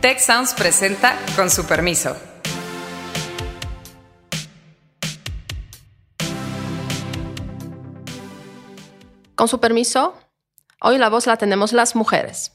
Tech 0.00 0.20
Sounds 0.20 0.54
presenta 0.54 1.18
con 1.34 1.50
su 1.50 1.66
permiso. 1.66 2.16
Con 9.34 9.48
su 9.48 9.58
permiso, 9.58 10.14
hoy 10.80 10.98
la 10.98 11.08
voz 11.08 11.26
la 11.26 11.36
tenemos 11.36 11.72
las 11.72 11.96
mujeres. 11.96 12.52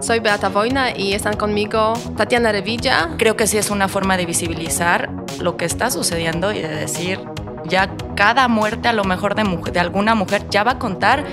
Soy 0.00 0.18
Beata 0.18 0.48
Voina 0.48 0.90
y 0.96 1.12
están 1.12 1.36
conmigo 1.36 1.92
Tatiana 2.16 2.50
Revilla. 2.50 3.10
Creo 3.16 3.36
que 3.36 3.46
sí 3.46 3.56
es 3.56 3.70
una 3.70 3.86
forma 3.86 4.16
de 4.16 4.26
visibilizar 4.26 5.10
lo 5.38 5.56
que 5.56 5.64
está 5.64 5.92
sucediendo 5.92 6.50
y 6.50 6.60
de 6.60 6.74
decir, 6.74 7.20
ya 7.66 7.96
cada 8.16 8.48
muerte 8.48 8.88
a 8.88 8.92
lo 8.92 9.04
mejor 9.04 9.36
de, 9.36 9.44
de 9.72 9.78
alguna 9.78 10.16
mujer 10.16 10.48
ya 10.50 10.64
va 10.64 10.72
a 10.72 10.78
contar 10.80 11.24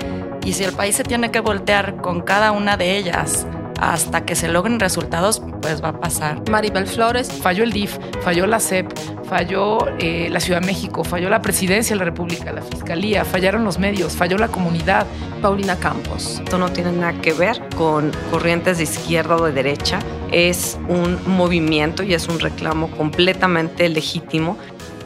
y 0.44 0.52
si 0.52 0.62
el 0.62 0.72
país 0.72 0.94
se 0.94 1.02
tiene 1.02 1.32
que 1.32 1.40
voltear 1.40 1.96
con 2.00 2.20
cada 2.20 2.52
una 2.52 2.76
de 2.76 2.96
ellas 2.96 3.44
hasta 3.82 4.24
que 4.24 4.36
se 4.36 4.46
logren 4.46 4.78
resultados, 4.78 5.42
pues 5.60 5.82
va 5.82 5.88
a 5.88 6.00
pasar. 6.00 6.48
Maribel 6.48 6.86
Flores. 6.86 7.32
Falló 7.32 7.64
el 7.64 7.72
DIF, 7.72 7.98
falló 8.22 8.46
la 8.46 8.60
CEP, 8.60 8.86
falló 9.24 9.88
eh, 9.98 10.28
la 10.30 10.38
Ciudad 10.38 10.60
de 10.60 10.66
México, 10.66 11.02
falló 11.02 11.28
la 11.28 11.42
Presidencia 11.42 11.96
de 11.96 11.98
la 11.98 12.04
República, 12.04 12.52
la 12.52 12.62
Fiscalía, 12.62 13.24
fallaron 13.24 13.64
los 13.64 13.80
medios, 13.80 14.14
falló 14.14 14.38
la 14.38 14.46
comunidad. 14.46 15.04
Paulina 15.42 15.76
Campos. 15.76 16.40
Esto 16.44 16.58
no 16.58 16.70
tiene 16.70 16.92
nada 16.92 17.20
que 17.20 17.32
ver 17.32 17.60
con 17.76 18.12
corrientes 18.30 18.78
de 18.78 18.84
izquierda 18.84 19.34
o 19.34 19.44
de 19.46 19.52
derecha. 19.52 19.98
Es 20.30 20.78
un 20.88 21.18
movimiento 21.26 22.04
y 22.04 22.14
es 22.14 22.28
un 22.28 22.38
reclamo 22.38 22.88
completamente 22.92 23.88
legítimo. 23.88 24.56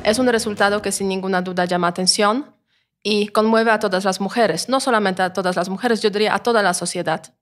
Es 0.04 0.18
un 0.18 0.26
resultado 0.26 0.82
que 0.82 0.92
sin 0.92 1.08
ninguna 1.08 1.40
duda 1.40 1.64
llama 1.64 1.88
atención 1.88 2.54
y 3.02 3.28
conmueve 3.28 3.70
a 3.70 3.78
todas 3.78 4.04
las 4.04 4.20
mujeres, 4.20 4.68
no 4.68 4.80
solamente 4.80 5.22
a 5.22 5.32
todas 5.32 5.56
las 5.56 5.70
mujeres, 5.70 6.02
yo 6.02 6.10
diría 6.10 6.34
a 6.34 6.40
toda 6.40 6.62
la 6.62 6.74
sociedad. 6.74 7.32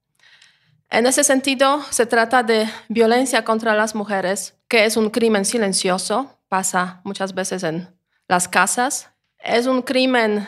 En 0.90 1.06
ese 1.06 1.24
sentido, 1.24 1.82
se 1.90 2.06
trata 2.06 2.42
de 2.42 2.68
violencia 2.88 3.44
contra 3.44 3.74
las 3.74 3.94
mujeres, 3.94 4.56
que 4.68 4.84
es 4.84 4.96
un 4.96 5.10
crimen 5.10 5.44
silencioso, 5.44 6.38
pasa 6.48 7.00
muchas 7.04 7.34
veces 7.34 7.64
en 7.64 7.88
las 8.28 8.48
casas. 8.48 9.10
Es 9.38 9.66
un 9.66 9.82
crimen 9.82 10.46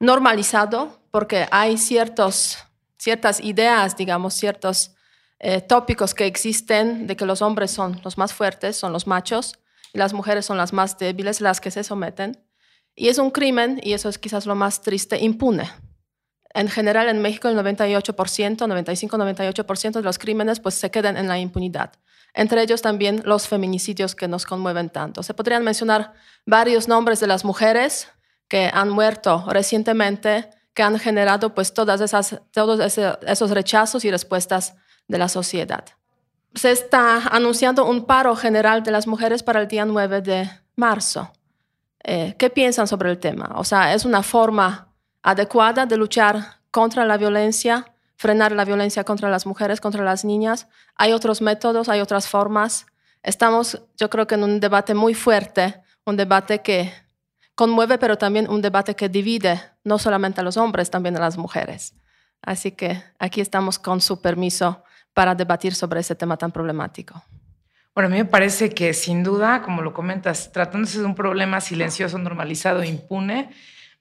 normalizado 0.00 0.98
porque 1.10 1.46
hay 1.50 1.76
ciertos, 1.76 2.58
ciertas 2.96 3.40
ideas, 3.40 3.96
digamos, 3.96 4.34
ciertos 4.34 4.94
eh, 5.38 5.60
tópicos 5.60 6.14
que 6.14 6.26
existen 6.26 7.06
de 7.06 7.16
que 7.16 7.26
los 7.26 7.42
hombres 7.42 7.70
son 7.70 8.00
los 8.02 8.16
más 8.16 8.32
fuertes, 8.32 8.76
son 8.76 8.92
los 8.92 9.06
machos, 9.06 9.58
y 9.92 9.98
las 9.98 10.12
mujeres 10.12 10.46
son 10.46 10.56
las 10.56 10.72
más 10.72 10.96
débiles, 10.98 11.40
las 11.40 11.60
que 11.60 11.70
se 11.70 11.84
someten. 11.84 12.42
Y 12.94 13.08
es 13.08 13.18
un 13.18 13.30
crimen, 13.30 13.80
y 13.82 13.92
eso 13.92 14.08
es 14.08 14.18
quizás 14.18 14.46
lo 14.46 14.54
más 14.54 14.80
triste, 14.82 15.18
impune. 15.18 15.70
En 16.54 16.68
general, 16.68 17.08
en 17.08 17.22
México 17.22 17.48
el 17.48 17.56
98%, 17.56 18.12
95-98% 18.12 19.92
de 19.92 20.02
los 20.02 20.18
crímenes 20.18 20.60
pues, 20.60 20.74
se 20.74 20.90
quedan 20.90 21.16
en 21.16 21.28
la 21.28 21.38
impunidad. 21.38 21.92
Entre 22.34 22.62
ellos 22.62 22.82
también 22.82 23.22
los 23.24 23.48
feminicidios 23.48 24.14
que 24.14 24.28
nos 24.28 24.46
conmueven 24.46 24.90
tanto. 24.90 25.22
Se 25.22 25.34
podrían 25.34 25.64
mencionar 25.64 26.12
varios 26.46 26.88
nombres 26.88 27.20
de 27.20 27.26
las 27.26 27.44
mujeres 27.44 28.08
que 28.48 28.70
han 28.72 28.90
muerto 28.90 29.44
recientemente, 29.48 30.50
que 30.74 30.82
han 30.82 30.98
generado 30.98 31.54
pues, 31.54 31.72
todas 31.72 32.00
esas, 32.00 32.40
todos 32.50 32.80
esos 33.26 33.50
rechazos 33.50 34.04
y 34.04 34.10
respuestas 34.10 34.74
de 35.08 35.18
la 35.18 35.28
sociedad. 35.28 35.84
Se 36.54 36.70
está 36.70 37.28
anunciando 37.28 37.86
un 37.86 38.04
paro 38.04 38.36
general 38.36 38.82
de 38.82 38.90
las 38.90 39.06
mujeres 39.06 39.42
para 39.42 39.60
el 39.60 39.68
día 39.68 39.86
9 39.86 40.20
de 40.20 40.50
marzo. 40.76 41.32
Eh, 42.04 42.34
¿Qué 42.38 42.50
piensan 42.50 42.86
sobre 42.86 43.10
el 43.10 43.18
tema? 43.18 43.52
O 43.56 43.64
sea, 43.64 43.94
¿es 43.94 44.04
una 44.04 44.22
forma 44.22 44.91
adecuada 45.22 45.86
de 45.86 45.96
luchar 45.96 46.58
contra 46.70 47.04
la 47.04 47.16
violencia, 47.16 47.92
frenar 48.16 48.52
la 48.52 48.64
violencia 48.64 49.04
contra 49.04 49.30
las 49.30 49.46
mujeres, 49.46 49.80
contra 49.80 50.04
las 50.04 50.24
niñas. 50.24 50.68
Hay 50.96 51.12
otros 51.12 51.42
métodos, 51.42 51.88
hay 51.88 52.00
otras 52.00 52.28
formas. 52.28 52.86
Estamos, 53.22 53.82
yo 53.96 54.10
creo 54.10 54.26
que 54.26 54.34
en 54.34 54.44
un 54.44 54.60
debate 54.60 54.94
muy 54.94 55.14
fuerte, 55.14 55.80
un 56.04 56.16
debate 56.16 56.60
que 56.60 56.92
conmueve, 57.54 57.98
pero 57.98 58.18
también 58.18 58.48
un 58.48 58.62
debate 58.62 58.96
que 58.96 59.08
divide 59.08 59.60
no 59.84 59.98
solamente 59.98 60.40
a 60.40 60.44
los 60.44 60.56
hombres, 60.56 60.90
también 60.90 61.16
a 61.16 61.20
las 61.20 61.36
mujeres. 61.36 61.94
Así 62.42 62.72
que 62.72 63.02
aquí 63.18 63.40
estamos 63.40 63.78
con 63.78 64.00
su 64.00 64.20
permiso 64.20 64.82
para 65.14 65.34
debatir 65.34 65.74
sobre 65.74 66.00
ese 66.00 66.14
tema 66.14 66.36
tan 66.36 66.50
problemático. 66.50 67.22
Bueno, 67.94 68.08
a 68.08 68.10
mí 68.10 68.16
me 68.16 68.24
parece 68.24 68.70
que 68.70 68.94
sin 68.94 69.22
duda, 69.22 69.62
como 69.62 69.82
lo 69.82 69.92
comentas, 69.92 70.50
tratándose 70.50 70.98
de 70.98 71.04
un 71.04 71.14
problema 71.14 71.60
silencioso, 71.60 72.18
normalizado, 72.18 72.82
impune, 72.82 73.50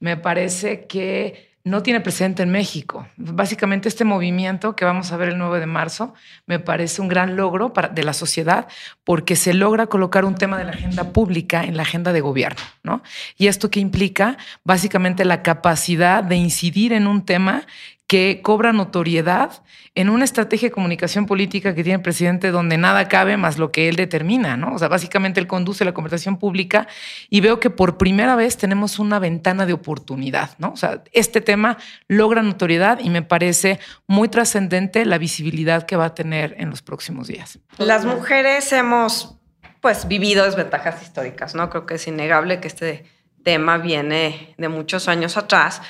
me 0.02 0.18
parece 0.18 0.88
que 0.88 1.52
no 1.64 1.84
tiene 1.84 2.02
precedente 2.02 2.42
en 2.42 2.50
México. 2.50 3.08
Básicamente 3.18 3.88
este 3.88 4.04
movimiento 4.04 4.76
que 4.76 4.84
vamos 4.84 5.12
a 5.12 5.18
ver 5.18 5.30
el 5.30 5.38
9 5.38 5.60
de 5.60 5.68
marzo 5.68 6.16
me 6.48 6.60
parece 6.60 7.02
un 7.02 7.08
gran 7.08 7.36
logro 7.36 7.72
de 7.94 8.04
la 8.04 8.14
sociedad 8.14 8.68
porque 9.04 9.36
se 9.36 9.54
logra 9.54 9.86
colocar 9.86 10.26
un 10.26 10.34
tema 10.34 10.58
de 10.58 10.66
la 10.66 10.72
agenda 10.72 11.14
pública 11.14 11.64
en 11.64 11.78
la 11.78 11.84
agenda 11.84 12.14
de 12.14 12.22
gobierno, 12.22 12.62
¿no? 12.84 13.04
Y 13.38 13.46
esto 13.46 13.70
que 13.70 13.80
implica 13.80 14.38
básicamente 14.64 15.24
la 15.24 15.44
capacidad 15.44 16.24
de 16.24 16.36
incidir 16.36 16.94
en 16.94 17.06
un 17.06 17.26
tema 17.26 17.68
que 18.12 18.42
cobra 18.42 18.74
notoriedad 18.74 19.64
en 19.96 20.10
una 20.10 20.26
estrategia 20.26 20.68
de 20.68 20.74
comunicación 20.74 21.26
política 21.26 21.74
que 21.74 21.82
tiene 21.82 21.96
el 21.96 22.02
presidente 22.02 22.52
donde 22.52 22.78
nada 22.78 23.08
cabe 23.08 23.38
más 23.38 23.58
lo 23.58 23.72
que 23.72 23.88
él 23.88 23.96
determina, 23.96 24.58
¿no? 24.58 24.76
O 24.76 24.80
sea, 24.80 24.90
básicamente 24.90 25.40
él 25.40 25.48
conduce 25.48 25.86
la 25.86 25.94
conversación 25.94 26.36
pública 26.36 26.90
y 27.30 27.40
veo 27.40 27.62
que 27.62 27.70
por 27.70 27.98
primera 27.98 28.36
vez 28.36 28.58
tenemos 28.58 29.00
una 29.00 29.18
ventana 29.18 29.66
de 29.66 29.72
oportunidad, 29.72 30.50
¿no? 30.58 30.74
O 30.74 30.76
sea, 30.76 31.06
este 31.14 31.40
tema 31.40 31.78
logra 32.10 32.44
notoriedad 32.44 33.00
y 33.02 33.10
me 33.10 33.22
parece 33.22 33.80
muy 34.08 34.28
trascendente 34.28 35.06
la 35.06 35.18
visibilidad 35.18 35.84
que 35.86 35.96
va 35.96 36.08
a 36.08 36.14
tener 36.14 36.56
en 36.58 36.70
los 36.70 36.82
próximos 36.82 37.30
días. 37.30 37.60
Las 37.78 38.04
mujeres 38.04 38.74
hemos, 38.74 39.38
pues, 39.80 40.06
vivido 40.10 40.44
desventajas 40.44 41.02
históricas, 41.02 41.56
¿no? 41.56 41.70
Creo 41.70 41.86
que 41.86 41.94
es 41.94 42.06
innegable 42.08 42.60
que 42.60 42.68
este 42.68 43.06
tema 43.46 43.78
viene 43.78 44.54
de 44.58 44.68
muchos 44.68 45.08
años 45.08 45.38
atrás 45.38 45.82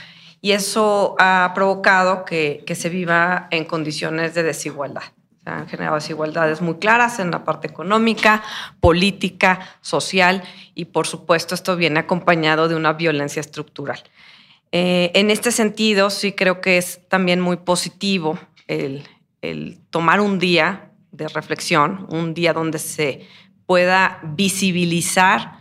y 0.41 0.52
eso 0.52 1.16
ha 1.19 1.52
provocado 1.53 2.25
que, 2.25 2.63
se 2.74 2.90
viva 2.90 3.47
en 3.52 3.66
condiciones 3.66 4.34
de 4.34 4.44
desigualdad. 4.44 5.03
Se 5.44 5.50
han 5.50 5.68
generado 5.68 5.96
desigualdades 5.96 6.62
muy 6.62 6.75
claras 6.75 7.19
en 7.19 7.31
la 7.31 7.44
parte 7.44 7.68
económica, 7.68 8.44
política, 8.79 9.59
social 9.81 10.44
y 10.75 10.85
por 10.85 11.07
supuesto 11.07 11.56
esto 11.56 11.75
viene 11.75 12.00
acompañado 12.00 12.68
de 12.68 12.75
una 12.75 12.94
violencia 12.94 13.40
estructural. 13.40 14.02
Eh, 14.72 15.12
en 15.16 15.29
este 15.29 15.52
sentido, 15.52 16.09
sí 16.09 16.31
creo 16.31 16.62
que 16.62 16.78
es 16.78 17.02
también 17.08 17.40
muy 17.41 17.58
positivo 17.58 18.40
el, 18.68 19.03
el 19.41 19.79
tomar 19.90 20.22
un 20.22 20.40
día 20.40 20.91
de 21.12 21.28
reflexión, 21.28 22.08
un 22.09 22.34
día 22.34 22.53
donde 22.53 22.79
se 22.79 23.28
pueda 23.66 24.19
visibilizar 24.23 25.60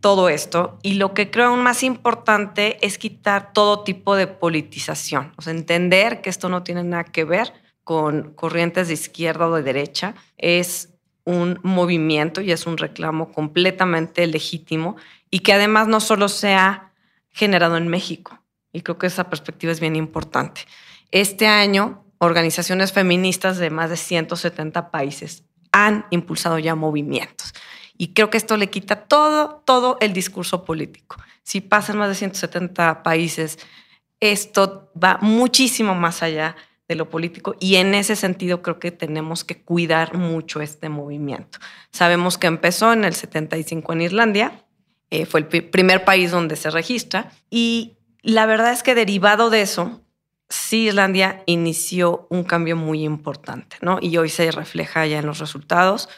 todo 0.00 0.28
esto 0.28 0.78
y 0.82 0.94
lo 0.94 1.14
que 1.14 1.30
creo 1.30 1.48
aún 1.48 1.62
más 1.62 1.82
importante 1.82 2.78
es 2.86 2.98
quitar 2.98 3.52
todo 3.52 3.82
tipo 3.84 4.16
de 4.16 4.26
politización, 4.26 5.32
o 5.36 5.42
sea, 5.42 5.52
entender 5.52 6.20
que 6.20 6.30
esto 6.30 6.48
no 6.48 6.62
tiene 6.62 6.84
nada 6.84 7.04
que 7.04 7.24
ver 7.24 7.52
con 7.84 8.34
corrientes 8.34 8.88
de 8.88 8.94
izquierda 8.94 9.48
o 9.48 9.54
de 9.54 9.62
derecha, 9.62 10.14
es 10.36 10.90
un 11.24 11.58
movimiento 11.62 12.40
y 12.40 12.52
es 12.52 12.66
un 12.66 12.78
reclamo 12.78 13.32
completamente 13.32 14.26
legítimo 14.26 14.96
y 15.30 15.40
que 15.40 15.52
además 15.52 15.88
no 15.88 16.00
solo 16.00 16.28
se 16.28 16.54
ha 16.54 16.92
generado 17.30 17.76
en 17.76 17.88
México, 17.88 18.38
y 18.72 18.82
creo 18.82 18.98
que 18.98 19.06
esa 19.06 19.28
perspectiva 19.30 19.72
es 19.72 19.80
bien 19.80 19.96
importante. 19.96 20.62
Este 21.10 21.46
año, 21.46 22.04
organizaciones 22.18 22.92
feministas 22.92 23.58
de 23.58 23.70
más 23.70 23.90
de 23.90 23.96
170 23.96 24.90
países 24.90 25.44
han 25.72 26.06
impulsado 26.10 26.58
ya 26.58 26.74
movimientos. 26.74 27.54
Y 27.98 28.14
creo 28.14 28.30
que 28.30 28.38
esto 28.38 28.56
le 28.56 28.70
quita 28.70 28.96
todo, 28.96 29.62
todo 29.66 29.98
el 30.00 30.14
discurso 30.14 30.64
político. 30.64 31.16
Si 31.42 31.60
pasan 31.60 31.98
más 31.98 32.08
de 32.08 32.14
170 32.14 33.02
países, 33.02 33.58
esto 34.20 34.90
va 35.02 35.18
muchísimo 35.20 35.94
más 35.94 36.22
allá 36.22 36.56
de 36.88 36.94
lo 36.94 37.10
político 37.10 37.54
y 37.60 37.76
en 37.76 37.94
ese 37.94 38.16
sentido 38.16 38.62
creo 38.62 38.78
que 38.78 38.90
tenemos 38.90 39.44
que 39.44 39.60
cuidar 39.60 40.16
mucho 40.16 40.62
este 40.62 40.88
movimiento. 40.88 41.58
Sabemos 41.92 42.38
que 42.38 42.46
empezó 42.46 42.92
en 42.94 43.04
el 43.04 43.14
75 43.14 43.92
en 43.92 44.00
Islandia, 44.00 44.64
eh, 45.10 45.26
fue 45.26 45.40
el 45.40 45.46
primer 45.46 46.04
país 46.04 46.30
donde 46.30 46.56
se 46.56 46.70
registra 46.70 47.30
y 47.50 47.98
la 48.22 48.46
verdad 48.46 48.72
es 48.72 48.82
que 48.82 48.94
derivado 48.94 49.50
de 49.50 49.60
eso, 49.62 50.00
sí 50.48 50.88
Islandia 50.88 51.42
inició 51.46 52.26
un 52.30 52.44
cambio 52.44 52.76
muy 52.76 53.04
importante, 53.04 53.76
¿no? 53.82 53.98
Y 54.00 54.16
hoy 54.16 54.30
se 54.30 54.50
refleja 54.50 55.06
ya 55.06 55.18
en 55.18 55.26
los 55.26 55.38
resultados. 55.38 56.08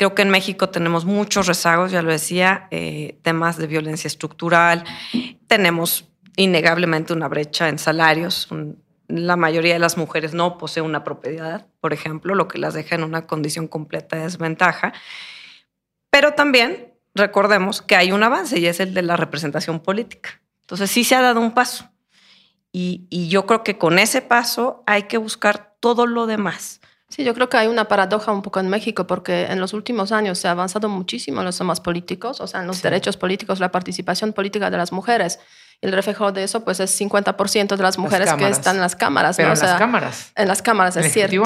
Creo 0.00 0.14
que 0.14 0.22
en 0.22 0.30
México 0.30 0.70
tenemos 0.70 1.04
muchos 1.04 1.46
rezagos, 1.46 1.92
ya 1.92 2.00
lo 2.00 2.10
decía, 2.10 2.68
eh, 2.70 3.18
temas 3.20 3.58
de 3.58 3.66
violencia 3.66 4.08
estructural. 4.08 4.82
Tenemos 5.46 6.08
innegablemente 6.36 7.12
una 7.12 7.28
brecha 7.28 7.68
en 7.68 7.78
salarios. 7.78 8.48
la 9.08 9.36
mayoría 9.36 9.74
de 9.74 9.78
las 9.78 9.98
mujeres 9.98 10.32
no 10.32 10.56
posee 10.56 10.82
una 10.82 11.04
propiedad, 11.04 11.66
por 11.82 11.92
ejemplo, 11.92 12.34
lo 12.34 12.48
que 12.48 12.56
las 12.56 12.72
deja 12.72 12.94
en 12.94 13.04
una 13.04 13.26
condición 13.26 13.68
completa 13.68 14.16
de 14.16 14.22
desventaja. 14.22 14.94
Pero 16.08 16.32
también 16.32 16.94
recordemos 17.14 17.82
que 17.82 17.94
hay 17.94 18.10
un 18.10 18.22
avance 18.22 18.58
y 18.58 18.64
es 18.64 18.80
el 18.80 18.94
de 18.94 19.02
la 19.02 19.18
representación 19.18 19.80
política. 19.80 20.40
Entonces 20.62 20.90
sí 20.90 21.04
se 21.04 21.14
ha 21.14 21.20
dado 21.20 21.40
un 21.40 21.52
paso. 21.52 21.90
y 22.72 23.28
yo 23.28 23.44
creo 23.44 23.64
que 23.64 23.76
con 23.76 23.98
ese 23.98 24.22
paso 24.22 24.82
hay 24.86 25.02
que 25.02 25.18
buscar 25.18 25.76
todo 25.78 26.06
lo 26.06 26.26
demás 26.26 26.79
Sí, 27.10 27.24
yo 27.24 27.34
creo 27.34 27.48
que 27.48 27.56
hay 27.56 27.66
una 27.66 27.86
paradoja 27.86 28.30
un 28.30 28.40
poco 28.40 28.60
en 28.60 28.68
México 28.68 29.04
porque 29.06 29.46
en 29.46 29.58
los 29.58 29.72
últimos 29.72 30.12
años 30.12 30.38
se 30.38 30.46
ha 30.46 30.52
avanzado 30.52 30.88
muchísimo 30.88 31.40
en 31.40 31.46
los 31.46 31.58
temas 31.58 31.80
políticos, 31.80 32.40
o 32.40 32.46
sea, 32.46 32.60
en 32.60 32.68
los 32.68 32.80
derechos 32.82 33.16
políticos, 33.16 33.58
la 33.58 33.72
participación 33.72 34.32
política 34.32 34.70
de 34.70 34.76
las 34.76 34.92
mujeres. 34.92 35.40
El 35.80 35.92
reflejo 35.92 36.30
de 36.30 36.44
eso, 36.44 36.64
pues, 36.64 36.78
es 36.78 37.00
50% 37.00 37.76
de 37.76 37.82
las 37.82 37.98
mujeres 37.98 38.32
que 38.34 38.48
están 38.48 38.76
en 38.76 38.82
las 38.82 38.94
cámaras. 38.94 39.36
Pero 39.36 39.48
¿no? 39.48 39.54
en 39.54 39.60
las 39.60 39.78
cámaras. 39.78 40.32
En 40.36 40.48
las 40.48 40.62
cámaras, 40.62 40.96
es 40.96 41.12
cierto. 41.12 41.42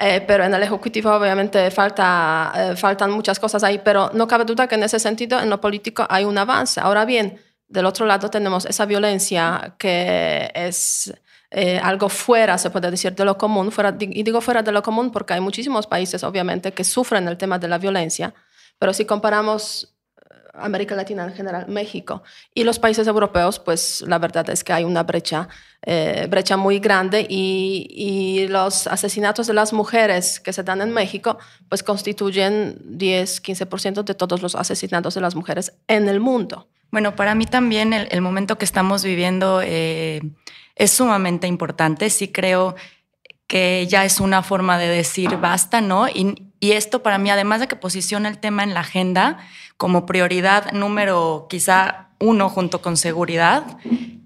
Eh, 0.00 0.24
pero 0.26 0.44
en 0.44 0.54
el 0.54 0.62
Ejecutivo 0.62 1.10
obviamente 1.12 1.70
falta, 1.72 2.52
eh, 2.54 2.76
faltan 2.76 3.10
muchas 3.10 3.40
cosas 3.40 3.64
ahí, 3.64 3.80
pero 3.84 4.10
no 4.14 4.28
cabe 4.28 4.44
duda 4.44 4.68
que 4.68 4.76
en 4.76 4.84
ese 4.84 5.00
sentido, 5.00 5.40
en 5.40 5.50
lo 5.50 5.60
político 5.60 6.06
hay 6.08 6.24
un 6.24 6.38
avance. 6.38 6.80
Ahora 6.80 7.04
bien, 7.04 7.40
del 7.66 7.84
otro 7.84 8.06
lado 8.06 8.30
tenemos 8.30 8.64
esa 8.64 8.86
violencia 8.86 9.74
que 9.76 10.50
es 10.54 11.12
eh, 11.50 11.80
algo 11.82 12.10
fuera, 12.10 12.58
se 12.58 12.68
puede 12.68 12.90
decir, 12.90 13.14
de 13.14 13.24
lo 13.24 13.38
común, 13.38 13.72
fuera, 13.72 13.96
y 13.98 14.22
digo 14.22 14.42
fuera 14.42 14.62
de 14.62 14.70
lo 14.70 14.82
común 14.82 15.10
porque 15.10 15.32
hay 15.32 15.40
muchísimos 15.40 15.86
países, 15.86 16.22
obviamente, 16.22 16.72
que 16.72 16.84
sufren 16.84 17.26
el 17.26 17.38
tema 17.38 17.58
de 17.58 17.68
la 17.68 17.78
violencia, 17.78 18.34
pero 18.78 18.92
si 18.92 19.06
comparamos 19.06 19.96
eh, 20.30 20.34
América 20.52 20.94
Latina 20.94 21.24
en 21.24 21.32
general, 21.32 21.66
México 21.66 22.22
y 22.52 22.64
los 22.64 22.78
países 22.78 23.06
europeos, 23.06 23.58
pues 23.60 24.02
la 24.02 24.18
verdad 24.18 24.50
es 24.50 24.62
que 24.62 24.74
hay 24.74 24.84
una 24.84 25.04
brecha, 25.04 25.48
eh, 25.80 26.26
brecha 26.28 26.58
muy 26.58 26.80
grande 26.80 27.26
y, 27.26 27.86
y, 27.90 28.48
los 28.48 28.86
asesinatos 28.86 29.46
de 29.46 29.54
las 29.54 29.72
mujeres 29.72 30.40
que 30.40 30.52
se 30.52 30.62
dan 30.62 30.82
en 30.82 30.92
México, 30.92 31.38
pues 31.70 31.82
constituyen 31.82 32.76
10, 32.84 33.42
15% 33.42 34.04
de 34.04 34.14
todos 34.14 34.42
los 34.42 34.54
asesinatos 34.54 35.14
de 35.14 35.22
las 35.22 35.34
mujeres 35.34 35.72
en 35.86 36.10
el 36.10 36.20
mundo. 36.20 36.68
Bueno, 36.90 37.16
para 37.16 37.34
mí 37.34 37.46
también 37.46 37.94
el, 37.94 38.08
el 38.10 38.20
momento 38.20 38.58
que 38.58 38.64
estamos 38.66 39.02
viviendo 39.02 39.62
es 40.78 40.92
sumamente 40.92 41.46
importante. 41.46 42.08
Sí 42.08 42.28
creo 42.28 42.74
que 43.46 43.86
ya 43.88 44.04
es 44.04 44.20
una 44.20 44.42
forma 44.42 44.78
de 44.78 44.88
decir 44.88 45.36
basta, 45.36 45.80
¿no? 45.80 46.08
Y, 46.08 46.44
esto 46.60 47.04
para 47.04 47.18
mí, 47.18 47.30
además 47.30 47.60
de 47.60 47.68
que 47.68 47.76
posiciona 47.76 48.28
el 48.28 48.38
tema 48.38 48.64
en 48.64 48.74
la 48.74 48.80
agenda 48.80 49.38
como 49.76 50.06
prioridad 50.06 50.72
número 50.72 51.46
quizá 51.48 52.08
uno 52.18 52.48
junto 52.48 52.82
con 52.82 52.96
seguridad, 52.96 53.78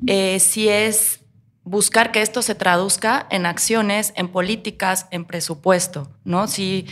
eh, 0.07 0.41
sí 0.41 0.67
es 0.67 1.21
buscar 1.63 2.11
que 2.11 2.23
esto 2.23 2.41
se 2.41 2.55
traduzca 2.55 3.27
en 3.31 3.45
acciones, 3.45 4.15
en 4.17 4.29
políticas, 4.29 5.09
en 5.11 5.27
presupuesto, 5.27 6.09
¿no? 6.25 6.49
Si, 6.49 6.87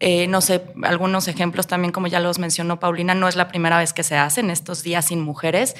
eh, 0.00 0.26
no 0.26 0.40
sé, 0.40 0.64
algunos 0.84 1.28
ejemplos 1.28 1.66
también, 1.66 1.92
como 1.92 2.06
ya 2.06 2.18
los 2.18 2.38
mencionó 2.38 2.80
Paulina, 2.80 3.14
no 3.14 3.28
es 3.28 3.36
la 3.36 3.48
primera 3.48 3.76
vez 3.76 3.92
que 3.92 4.02
se 4.04 4.16
hacen 4.16 4.48
estos 4.48 4.82
días 4.82 5.04
sin 5.04 5.20
mujeres 5.20 5.76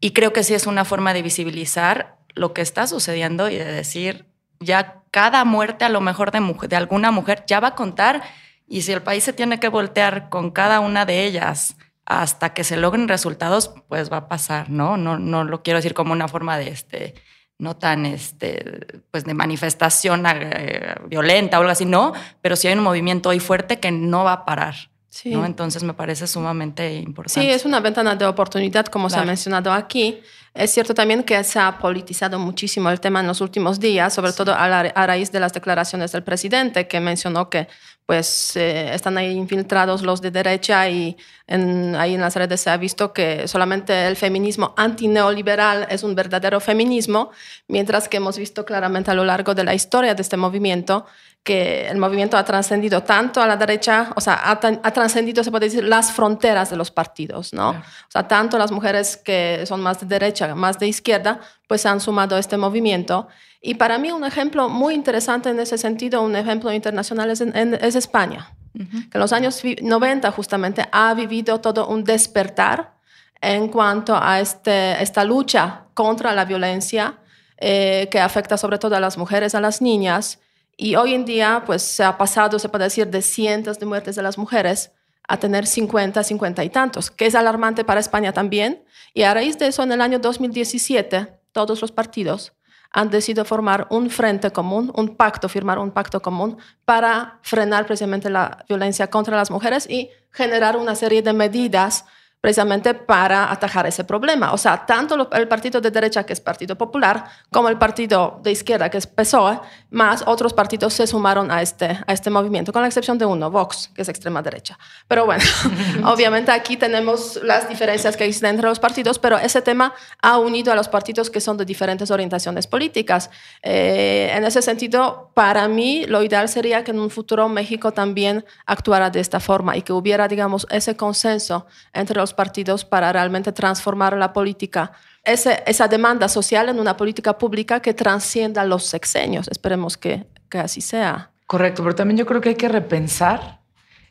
y 0.00 0.10
creo 0.10 0.32
que 0.32 0.42
sí 0.42 0.54
es 0.54 0.66
una 0.66 0.84
forma 0.84 1.14
de 1.14 1.22
visibilizar 1.22 2.19
lo 2.34 2.52
que 2.52 2.62
está 2.62 2.86
sucediendo 2.86 3.48
y 3.48 3.56
de 3.56 3.64
decir, 3.64 4.26
ya 4.60 5.02
cada 5.10 5.44
muerte 5.44 5.84
a 5.84 5.88
lo 5.88 6.00
mejor 6.00 6.30
de, 6.30 6.40
mujer, 6.40 6.68
de 6.68 6.76
alguna 6.76 7.10
mujer 7.10 7.44
ya 7.46 7.60
va 7.60 7.68
a 7.68 7.74
contar 7.74 8.22
y 8.66 8.82
si 8.82 8.92
el 8.92 9.02
país 9.02 9.24
se 9.24 9.32
tiene 9.32 9.58
que 9.58 9.68
voltear 9.68 10.28
con 10.28 10.50
cada 10.50 10.80
una 10.80 11.04
de 11.04 11.24
ellas 11.24 11.76
hasta 12.06 12.54
que 12.54 12.64
se 12.64 12.76
logren 12.76 13.08
resultados, 13.08 13.72
pues 13.88 14.12
va 14.12 14.18
a 14.18 14.28
pasar, 14.28 14.70
¿no? 14.70 14.96
No, 14.96 15.18
no 15.18 15.44
lo 15.44 15.62
quiero 15.62 15.78
decir 15.78 15.94
como 15.94 16.12
una 16.12 16.28
forma 16.28 16.58
de 16.58 16.68
este 16.68 17.14
no 17.58 17.76
tan 17.76 18.06
este 18.06 19.02
pues 19.10 19.24
de 19.24 19.34
manifestación 19.34 20.24
eh, 20.26 20.94
violenta 21.06 21.58
o 21.58 21.60
algo 21.60 21.70
así, 21.70 21.84
no, 21.84 22.12
pero 22.40 22.56
sí 22.56 22.68
hay 22.68 22.74
un 22.74 22.82
movimiento 22.82 23.28
hoy 23.28 23.38
fuerte 23.38 23.78
que 23.78 23.90
no 23.90 24.24
va 24.24 24.32
a 24.32 24.44
parar. 24.44 24.74
Sí. 25.10 25.30
¿no? 25.30 25.44
Entonces 25.44 25.82
me 25.82 25.92
parece 25.92 26.28
sumamente 26.28 26.94
importante. 26.94 27.40
Sí, 27.40 27.50
es 27.50 27.64
una 27.64 27.80
ventana 27.80 28.14
de 28.14 28.24
oportunidad, 28.26 28.86
como 28.86 29.10
se 29.10 29.18
ha 29.18 29.24
mencionado 29.24 29.72
aquí. 29.72 30.20
Es 30.54 30.70
cierto 30.72 30.94
también 30.94 31.24
que 31.24 31.42
se 31.42 31.58
ha 31.58 31.78
politizado 31.78 32.38
muchísimo 32.38 32.90
el 32.90 33.00
tema 33.00 33.18
en 33.20 33.26
los 33.26 33.40
últimos 33.40 33.80
días, 33.80 34.14
sobre 34.14 34.32
todo 34.32 34.52
a, 34.54 34.82
raíz 35.06 35.32
de 35.32 35.40
las 35.40 35.52
declaraciones 35.52 36.12
del 36.12 36.22
presidente, 36.22 36.86
que 36.86 37.00
mencionó 37.00 37.50
que 37.50 37.66
pues 38.06 38.56
eh, 38.56 38.94
están 38.94 39.18
ahí 39.18 39.32
infiltrados 39.32 40.02
los 40.02 40.20
de 40.20 40.32
derecha 40.32 40.88
y 40.88 41.16
en, 41.46 41.94
ahí 41.94 42.14
en 42.14 42.20
las 42.20 42.34
redes 42.34 42.60
se 42.60 42.70
ha 42.70 42.76
visto 42.76 43.12
que 43.12 43.46
solamente 43.46 44.06
el 44.08 44.16
feminismo 44.16 44.74
antineoliberal 44.76 45.86
es 45.90 46.02
un 46.02 46.16
verdadero 46.16 46.60
feminismo, 46.60 47.30
mientras 47.68 48.08
que 48.08 48.16
hemos 48.16 48.36
visto 48.38 48.64
claramente 48.64 49.10
a 49.12 49.14
lo 49.14 49.24
largo 49.24 49.54
de 49.54 49.62
la 49.62 49.74
historia 49.74 50.14
de 50.14 50.22
este 50.22 50.36
movimiento 50.36 51.06
que 51.42 51.88
el 51.88 51.96
movimiento 51.96 52.36
ha 52.36 52.44
trascendido 52.44 53.02
tanto 53.02 53.40
a 53.40 53.46
la 53.46 53.56
derecha, 53.56 54.12
o 54.14 54.20
sea, 54.20 54.34
ha, 54.34 54.52
ha 54.52 54.90
trascendido, 54.92 55.42
se 55.42 55.50
puede 55.50 55.66
decir, 55.66 55.84
las 55.84 56.12
fronteras 56.12 56.68
de 56.70 56.76
los 56.76 56.90
partidos, 56.90 57.54
¿no? 57.54 57.70
O 57.70 58.10
sea, 58.10 58.28
tanto 58.28 58.58
las 58.58 58.70
mujeres 58.70 59.16
que 59.16 59.64
son 59.66 59.80
más 59.80 60.00
de 60.00 60.06
derecha, 60.06 60.54
más 60.54 60.78
de 60.78 60.88
izquierda, 60.88 61.40
pues 61.66 61.80
se 61.80 61.88
han 61.88 62.00
sumado 62.00 62.36
a 62.36 62.38
este 62.38 62.58
movimiento. 62.58 63.28
Y 63.62 63.74
para 63.74 63.98
mí 63.98 64.12
un 64.12 64.24
ejemplo 64.24 64.68
muy 64.68 64.94
interesante 64.94 65.48
en 65.48 65.60
ese 65.60 65.78
sentido, 65.78 66.22
un 66.22 66.36
ejemplo 66.36 66.72
internacional 66.72 67.30
es, 67.30 67.40
es 67.40 67.94
España, 67.94 68.52
que 68.74 69.10
en 69.14 69.20
los 69.20 69.32
años 69.32 69.62
90 69.82 70.30
justamente 70.32 70.86
ha 70.92 71.14
vivido 71.14 71.60
todo 71.60 71.88
un 71.88 72.04
despertar 72.04 72.94
en 73.40 73.68
cuanto 73.68 74.14
a 74.14 74.40
este, 74.40 75.02
esta 75.02 75.24
lucha 75.24 75.84
contra 75.94 76.34
la 76.34 76.44
violencia 76.44 77.14
eh, 77.56 78.08
que 78.10 78.20
afecta 78.20 78.56
sobre 78.56 78.78
todo 78.78 78.96
a 78.96 79.00
las 79.00 79.16
mujeres, 79.16 79.54
a 79.54 79.60
las 79.60 79.82
niñas, 79.82 80.38
y 80.82 80.96
hoy 80.96 81.12
en 81.12 81.26
día, 81.26 81.62
pues 81.66 81.82
se 81.82 82.02
ha 82.02 82.16
pasado, 82.16 82.58
se 82.58 82.70
puede 82.70 82.84
decir, 82.84 83.06
de 83.06 83.20
cientos 83.20 83.78
de 83.78 83.84
muertes 83.84 84.16
de 84.16 84.22
las 84.22 84.38
mujeres 84.38 84.92
a 85.28 85.36
tener 85.36 85.66
50, 85.66 86.24
50 86.24 86.64
y 86.64 86.70
tantos, 86.70 87.10
que 87.10 87.26
es 87.26 87.34
alarmante 87.34 87.84
para 87.84 88.00
España 88.00 88.32
también. 88.32 88.82
Y 89.12 89.24
a 89.24 89.34
raíz 89.34 89.58
de 89.58 89.66
eso, 89.66 89.82
en 89.82 89.92
el 89.92 90.00
año 90.00 90.18
2017, 90.20 91.38
todos 91.52 91.82
los 91.82 91.92
partidos 91.92 92.54
han 92.92 93.10
decidido 93.10 93.44
formar 93.44 93.88
un 93.90 94.08
frente 94.08 94.52
común, 94.52 94.90
un 94.96 95.16
pacto, 95.16 95.50
firmar 95.50 95.78
un 95.78 95.90
pacto 95.90 96.22
común 96.22 96.56
para 96.86 97.40
frenar 97.42 97.84
precisamente 97.84 98.30
la 98.30 98.64
violencia 98.66 99.10
contra 99.10 99.36
las 99.36 99.50
mujeres 99.50 99.86
y 99.86 100.08
generar 100.32 100.78
una 100.78 100.94
serie 100.94 101.20
de 101.20 101.34
medidas 101.34 102.06
precisamente 102.40 102.94
para 102.94 103.50
atajar 103.52 103.86
ese 103.86 104.04
problema. 104.04 104.52
O 104.52 104.58
sea, 104.58 104.86
tanto 104.86 105.30
el 105.32 105.48
partido 105.48 105.80
de 105.80 105.90
derecha, 105.90 106.24
que 106.24 106.32
es 106.32 106.40
Partido 106.40 106.76
Popular, 106.76 107.24
como 107.50 107.68
el 107.68 107.76
partido 107.76 108.40
de 108.42 108.52
izquierda, 108.52 108.88
que 108.88 108.98
es 108.98 109.06
PSOE, 109.06 109.60
más 109.90 110.24
otros 110.26 110.54
partidos 110.54 110.94
se 110.94 111.06
sumaron 111.06 111.50
a 111.50 111.60
este, 111.60 111.98
a 112.06 112.12
este 112.12 112.30
movimiento, 112.30 112.72
con 112.72 112.82
la 112.82 112.88
excepción 112.88 113.18
de 113.18 113.26
uno, 113.26 113.50
Vox, 113.50 113.90
que 113.94 114.02
es 114.02 114.08
extrema 114.08 114.40
derecha. 114.40 114.78
Pero 115.06 115.26
bueno, 115.26 115.44
obviamente 116.04 116.50
aquí 116.50 116.76
tenemos 116.76 117.38
las 117.42 117.68
diferencias 117.68 118.16
que 118.16 118.24
existen 118.24 118.50
entre 118.50 118.68
los 118.68 118.80
partidos, 118.80 119.18
pero 119.18 119.38
ese 119.38 119.60
tema 119.60 119.92
ha 120.22 120.38
unido 120.38 120.72
a 120.72 120.74
los 120.74 120.88
partidos 120.88 121.28
que 121.28 121.40
son 121.40 121.58
de 121.58 121.66
diferentes 121.66 122.10
orientaciones 122.10 122.66
políticas. 122.66 123.30
Eh, 123.62 124.30
en 124.32 124.44
ese 124.44 124.62
sentido, 124.62 125.30
para 125.34 125.68
mí, 125.68 126.06
lo 126.06 126.22
ideal 126.22 126.48
sería 126.48 126.84
que 126.84 126.92
en 126.92 127.00
un 127.00 127.10
futuro 127.10 127.48
México 127.48 127.92
también 127.92 128.44
actuara 128.64 129.10
de 129.10 129.20
esta 129.20 129.40
forma 129.40 129.76
y 129.76 129.82
que 129.82 129.92
hubiera, 129.92 130.26
digamos, 130.26 130.66
ese 130.70 130.96
consenso 130.96 131.66
entre 131.92 132.16
los 132.16 132.29
partidos 132.34 132.84
para 132.84 133.12
realmente 133.12 133.52
transformar 133.52 134.16
la 134.16 134.32
política, 134.32 134.92
esa 135.24 135.88
demanda 135.88 136.28
social 136.28 136.68
en 136.68 136.78
una 136.78 136.96
política 136.96 137.36
pública 137.36 137.80
que 137.80 137.94
transcienda 137.94 138.64
los 138.64 138.86
sexenios. 138.86 139.48
Esperemos 139.48 139.96
que, 139.96 140.26
que 140.48 140.58
así 140.58 140.80
sea. 140.80 141.30
Correcto, 141.46 141.82
pero 141.82 141.94
también 141.94 142.18
yo 142.18 142.26
creo 142.26 142.40
que 142.40 142.50
hay 142.50 142.54
que 142.54 142.68
repensar 142.68 143.60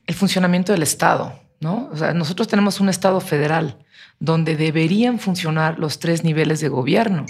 el 0.05 0.15
funcionamiento 0.15 0.71
del 0.71 0.83
Estado, 0.83 1.39
¿no? 1.59 1.89
O 1.91 1.97
sea, 1.97 2.13
nosotros 2.13 2.47
tenemos 2.47 2.79
un 2.79 2.89
Estado 2.89 3.19
federal 3.19 3.77
donde 4.19 4.57
deberían 4.57 5.17
funcionar 5.17 5.79
los 5.79 5.99
tres 5.99 6.25
niveles 6.25 6.59
de 6.59 6.67
gobierno 6.67 7.25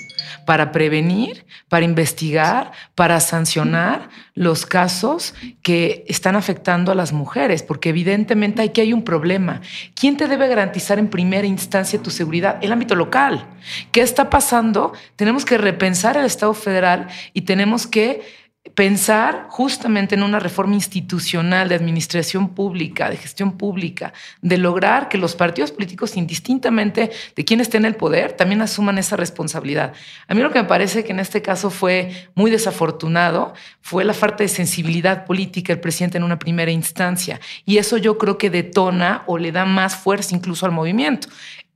para 0.45 0.71
prevenir, 0.71 1.45
para 1.67 1.85
investigar, 1.85 2.71
para 2.95 3.19
sancionar 3.19 4.09
los 4.33 4.65
casos 4.65 5.35
que 5.61 6.03
están 6.07 6.35
afectando 6.35 6.91
a 6.91 6.95
las 6.95 7.13
mujeres, 7.13 7.61
porque 7.61 7.89
evidentemente 7.89 8.63
aquí 8.63 8.81
hay 8.81 8.93
un 8.93 9.03
problema. 9.03 9.61
¿Quién 9.93 10.17
te 10.17 10.27
debe 10.27 10.47
garantizar 10.47 10.97
en 10.97 11.09
primera 11.09 11.45
instancia 11.45 12.01
tu 12.01 12.09
seguridad? 12.09 12.57
El 12.61 12.71
ámbito 12.71 12.95
local. 12.95 13.45
¿Qué 13.91 14.01
está 14.01 14.31
pasando? 14.31 14.93
Tenemos 15.15 15.45
que 15.45 15.59
repensar 15.59 16.17
el 16.17 16.25
Estado 16.25 16.55
federal 16.55 17.07
y 17.33 17.41
tenemos 17.41 17.85
que 17.85 18.48
pensar 18.75 19.47
justamente 19.49 20.15
en 20.15 20.23
una 20.23 20.39
reforma 20.39 20.75
institucional 20.75 21.69
de 21.69 21.75
administración 21.75 22.49
pública, 22.49 23.09
de 23.09 23.17
gestión 23.17 23.57
pública, 23.57 24.13
de 24.41 24.57
lograr 24.57 25.07
que 25.07 25.17
los 25.17 25.35
partidos 25.35 25.71
políticos, 25.71 26.17
indistintamente 26.17 27.09
de 27.35 27.45
quién 27.45 27.61
esté 27.61 27.77
en 27.77 27.85
el 27.85 27.95
poder, 27.95 28.33
también 28.33 28.61
asuman 28.61 28.97
esa 28.97 29.15
responsabilidad. 29.15 29.93
A 30.27 30.33
mí 30.33 30.41
lo 30.41 30.51
que 30.51 30.59
me 30.59 30.67
parece 30.67 31.03
que 31.03 31.11
en 31.13 31.19
este 31.19 31.41
caso 31.41 31.69
fue 31.69 32.29
muy 32.35 32.51
desafortunado 32.51 33.53
fue 33.81 34.03
la 34.03 34.13
falta 34.13 34.43
de 34.43 34.49
sensibilidad 34.49 35.25
política 35.25 35.73
del 35.73 35.81
presidente 35.81 36.17
en 36.17 36.23
una 36.23 36.37
primera 36.37 36.71
instancia. 36.71 37.39
Y 37.65 37.77
eso 37.77 37.97
yo 37.97 38.17
creo 38.17 38.37
que 38.37 38.49
detona 38.49 39.23
o 39.25 39.37
le 39.37 39.51
da 39.51 39.65
más 39.65 39.95
fuerza 39.95 40.35
incluso 40.35 40.65
al 40.65 40.71
movimiento. 40.73 41.29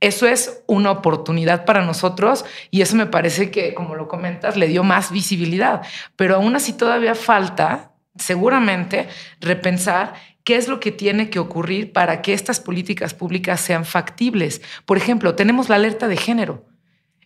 Eso 0.04 0.26
es 0.26 0.62
una 0.66 0.90
oportunidad 0.90 1.64
para 1.64 1.82
nosotros 1.82 2.44
y 2.70 2.82
eso 2.82 2.94
me 2.94 3.06
parece 3.06 3.50
que, 3.50 3.72
como 3.72 3.94
lo 3.94 4.06
comentas, 4.06 4.54
le 4.54 4.68
dio 4.68 4.84
más 4.84 5.10
visibilidad. 5.10 5.80
Pero 6.14 6.34
aún 6.34 6.54
así 6.54 6.74
todavía 6.74 7.14
falta, 7.14 7.92
seguramente, 8.14 9.08
repensar 9.40 10.12
qué 10.44 10.56
es 10.56 10.68
lo 10.68 10.78
que 10.78 10.92
tiene 10.92 11.30
que 11.30 11.38
ocurrir 11.38 11.94
para 11.94 12.20
que 12.20 12.34
estas 12.34 12.60
políticas 12.60 13.14
públicas 13.14 13.62
sean 13.62 13.86
factibles. 13.86 14.60
Por 14.84 14.98
ejemplo, 14.98 15.36
tenemos 15.36 15.70
la 15.70 15.76
alerta 15.76 16.06
de 16.06 16.18
género. 16.18 16.66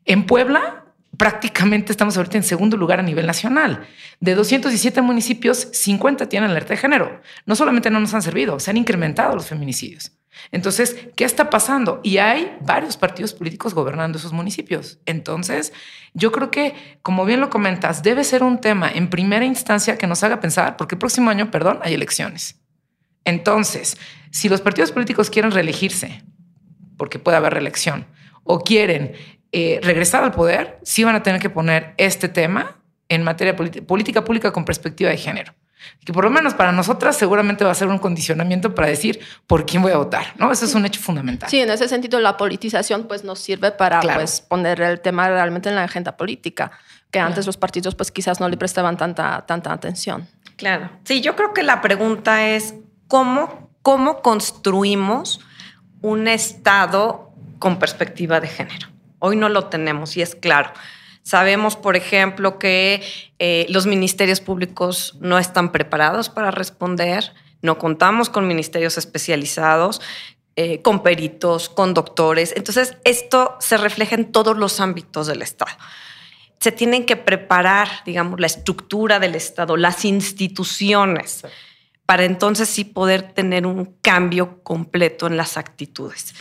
En 0.04 0.24
Puebla 0.24 0.84
prácticamente 1.16 1.90
estamos 1.90 2.16
ahorita 2.16 2.36
en 2.36 2.44
segundo 2.44 2.76
lugar 2.76 3.00
a 3.00 3.02
nivel 3.02 3.26
nacional. 3.26 3.88
De 4.20 4.36
217 4.36 5.02
municipios, 5.02 5.66
50 5.72 6.28
tienen 6.28 6.50
alerta 6.50 6.74
de 6.74 6.76
género. 6.76 7.22
No 7.44 7.56
solamente 7.56 7.90
no 7.90 7.98
nos 7.98 8.14
han 8.14 8.22
servido, 8.22 8.60
se 8.60 8.70
han 8.70 8.76
incrementado 8.76 9.34
los 9.34 9.48
feminicidios. 9.48 10.12
Entonces, 10.50 10.96
¿qué 11.16 11.24
está 11.24 11.50
pasando? 11.50 12.00
Y 12.02 12.18
hay 12.18 12.56
varios 12.60 12.96
partidos 12.96 13.32
políticos 13.34 13.74
gobernando 13.74 14.18
esos 14.18 14.32
municipios. 14.32 14.98
Entonces, 15.06 15.72
yo 16.14 16.32
creo 16.32 16.50
que, 16.50 16.74
como 17.02 17.24
bien 17.24 17.40
lo 17.40 17.50
comentas, 17.50 18.02
debe 18.02 18.24
ser 18.24 18.42
un 18.42 18.60
tema 18.60 18.90
en 18.90 19.10
primera 19.10 19.44
instancia 19.44 19.98
que 19.98 20.06
nos 20.06 20.22
haga 20.22 20.40
pensar, 20.40 20.76
porque 20.76 20.94
el 20.94 20.98
próximo 20.98 21.30
año, 21.30 21.50
perdón, 21.50 21.80
hay 21.82 21.94
elecciones. 21.94 22.60
Entonces, 23.24 23.96
si 24.30 24.48
los 24.48 24.60
partidos 24.60 24.92
políticos 24.92 25.30
quieren 25.30 25.50
reelegirse, 25.50 26.22
porque 26.96 27.18
puede 27.18 27.36
haber 27.36 27.54
reelección, 27.54 28.06
o 28.44 28.60
quieren 28.60 29.12
eh, 29.52 29.80
regresar 29.82 30.24
al 30.24 30.32
poder, 30.32 30.78
sí 30.82 31.04
van 31.04 31.14
a 31.14 31.22
tener 31.22 31.40
que 31.40 31.50
poner 31.50 31.94
este 31.98 32.28
tema 32.28 32.80
en 33.08 33.22
materia 33.22 33.52
de 33.52 33.82
política 33.82 34.24
pública 34.24 34.52
con 34.52 34.64
perspectiva 34.64 35.10
de 35.10 35.16
género. 35.16 35.54
Que 36.04 36.12
por 36.12 36.24
lo 36.24 36.30
menos 36.30 36.54
para 36.54 36.72
nosotras 36.72 37.16
seguramente 37.16 37.64
va 37.64 37.70
a 37.70 37.74
ser 37.74 37.88
un 37.88 37.98
condicionamiento 37.98 38.74
para 38.74 38.88
decir 38.88 39.20
por 39.46 39.66
quién 39.66 39.82
voy 39.82 39.92
a 39.92 39.96
votar, 39.96 40.34
¿no? 40.36 40.50
Eso 40.50 40.64
es 40.64 40.74
un 40.74 40.84
hecho 40.86 41.00
fundamental. 41.00 41.48
Sí, 41.48 41.60
en 41.60 41.70
ese 41.70 41.88
sentido 41.88 42.20
la 42.20 42.36
politización 42.36 43.04
pues 43.04 43.24
nos 43.24 43.38
sirve 43.38 43.70
para 43.72 44.00
pues, 44.00 44.40
poner 44.40 44.80
el 44.80 45.00
tema 45.00 45.28
realmente 45.28 45.68
en 45.68 45.74
la 45.74 45.84
agenda 45.84 46.16
política, 46.16 46.72
que 47.10 47.20
antes 47.20 47.46
los 47.46 47.56
partidos 47.56 47.94
pues 47.94 48.10
quizás 48.10 48.40
no 48.40 48.48
le 48.48 48.56
prestaban 48.56 48.96
tanta, 48.96 49.44
tanta 49.46 49.72
atención. 49.72 50.26
Claro. 50.56 50.90
Sí, 51.04 51.20
yo 51.20 51.36
creo 51.36 51.54
que 51.54 51.62
la 51.62 51.80
pregunta 51.80 52.48
es 52.48 52.74
cómo, 53.06 53.70
cómo 53.82 54.22
construimos 54.22 55.40
un 56.02 56.28
Estado 56.28 57.32
con 57.58 57.78
perspectiva 57.78 58.40
de 58.40 58.48
género. 58.48 58.88
Hoy 59.18 59.36
no 59.36 59.48
lo 59.48 59.66
tenemos 59.66 60.16
y 60.16 60.22
es 60.22 60.34
claro. 60.34 60.70
Sabemos, 61.22 61.76
por 61.76 61.96
ejemplo, 61.96 62.58
que 62.58 63.02
eh, 63.38 63.66
los 63.68 63.86
ministerios 63.86 64.40
públicos 64.40 65.16
no 65.20 65.38
están 65.38 65.72
preparados 65.72 66.28
para 66.30 66.50
responder, 66.50 67.32
no 67.60 67.78
contamos 67.78 68.30
con 68.30 68.46
ministerios 68.46 68.98
especializados, 68.98 70.00
eh, 70.56 70.82
con 70.82 71.02
peritos, 71.02 71.68
con 71.68 71.94
doctores. 71.94 72.52
Entonces, 72.56 72.96
esto 73.04 73.56
se 73.60 73.76
refleja 73.76 74.16
en 74.16 74.32
todos 74.32 74.56
los 74.56 74.80
ámbitos 74.80 75.28
del 75.28 75.42
Estado. 75.42 75.70
Se 76.58 76.72
tienen 76.72 77.06
que 77.06 77.16
preparar, 77.16 77.88
digamos, 78.04 78.40
la 78.40 78.48
estructura 78.48 79.20
del 79.20 79.36
Estado, 79.36 79.76
las 79.76 80.04
instituciones, 80.04 81.44
para 82.06 82.24
entonces 82.24 82.68
sí 82.68 82.84
poder 82.84 83.34
tener 83.34 83.66
un 83.66 83.96
cambio 84.02 84.62
completo 84.64 85.26
en 85.26 85.36
las 85.36 85.56
actitudes. 85.56 86.34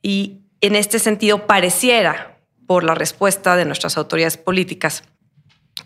Y 0.00 0.38
en 0.60 0.76
este 0.76 0.98
sentido, 0.98 1.46
pareciera, 1.46 2.29
por 2.70 2.84
la 2.84 2.94
respuesta 2.94 3.56
de 3.56 3.64
nuestras 3.64 3.96
autoridades 3.96 4.36
políticas, 4.36 5.02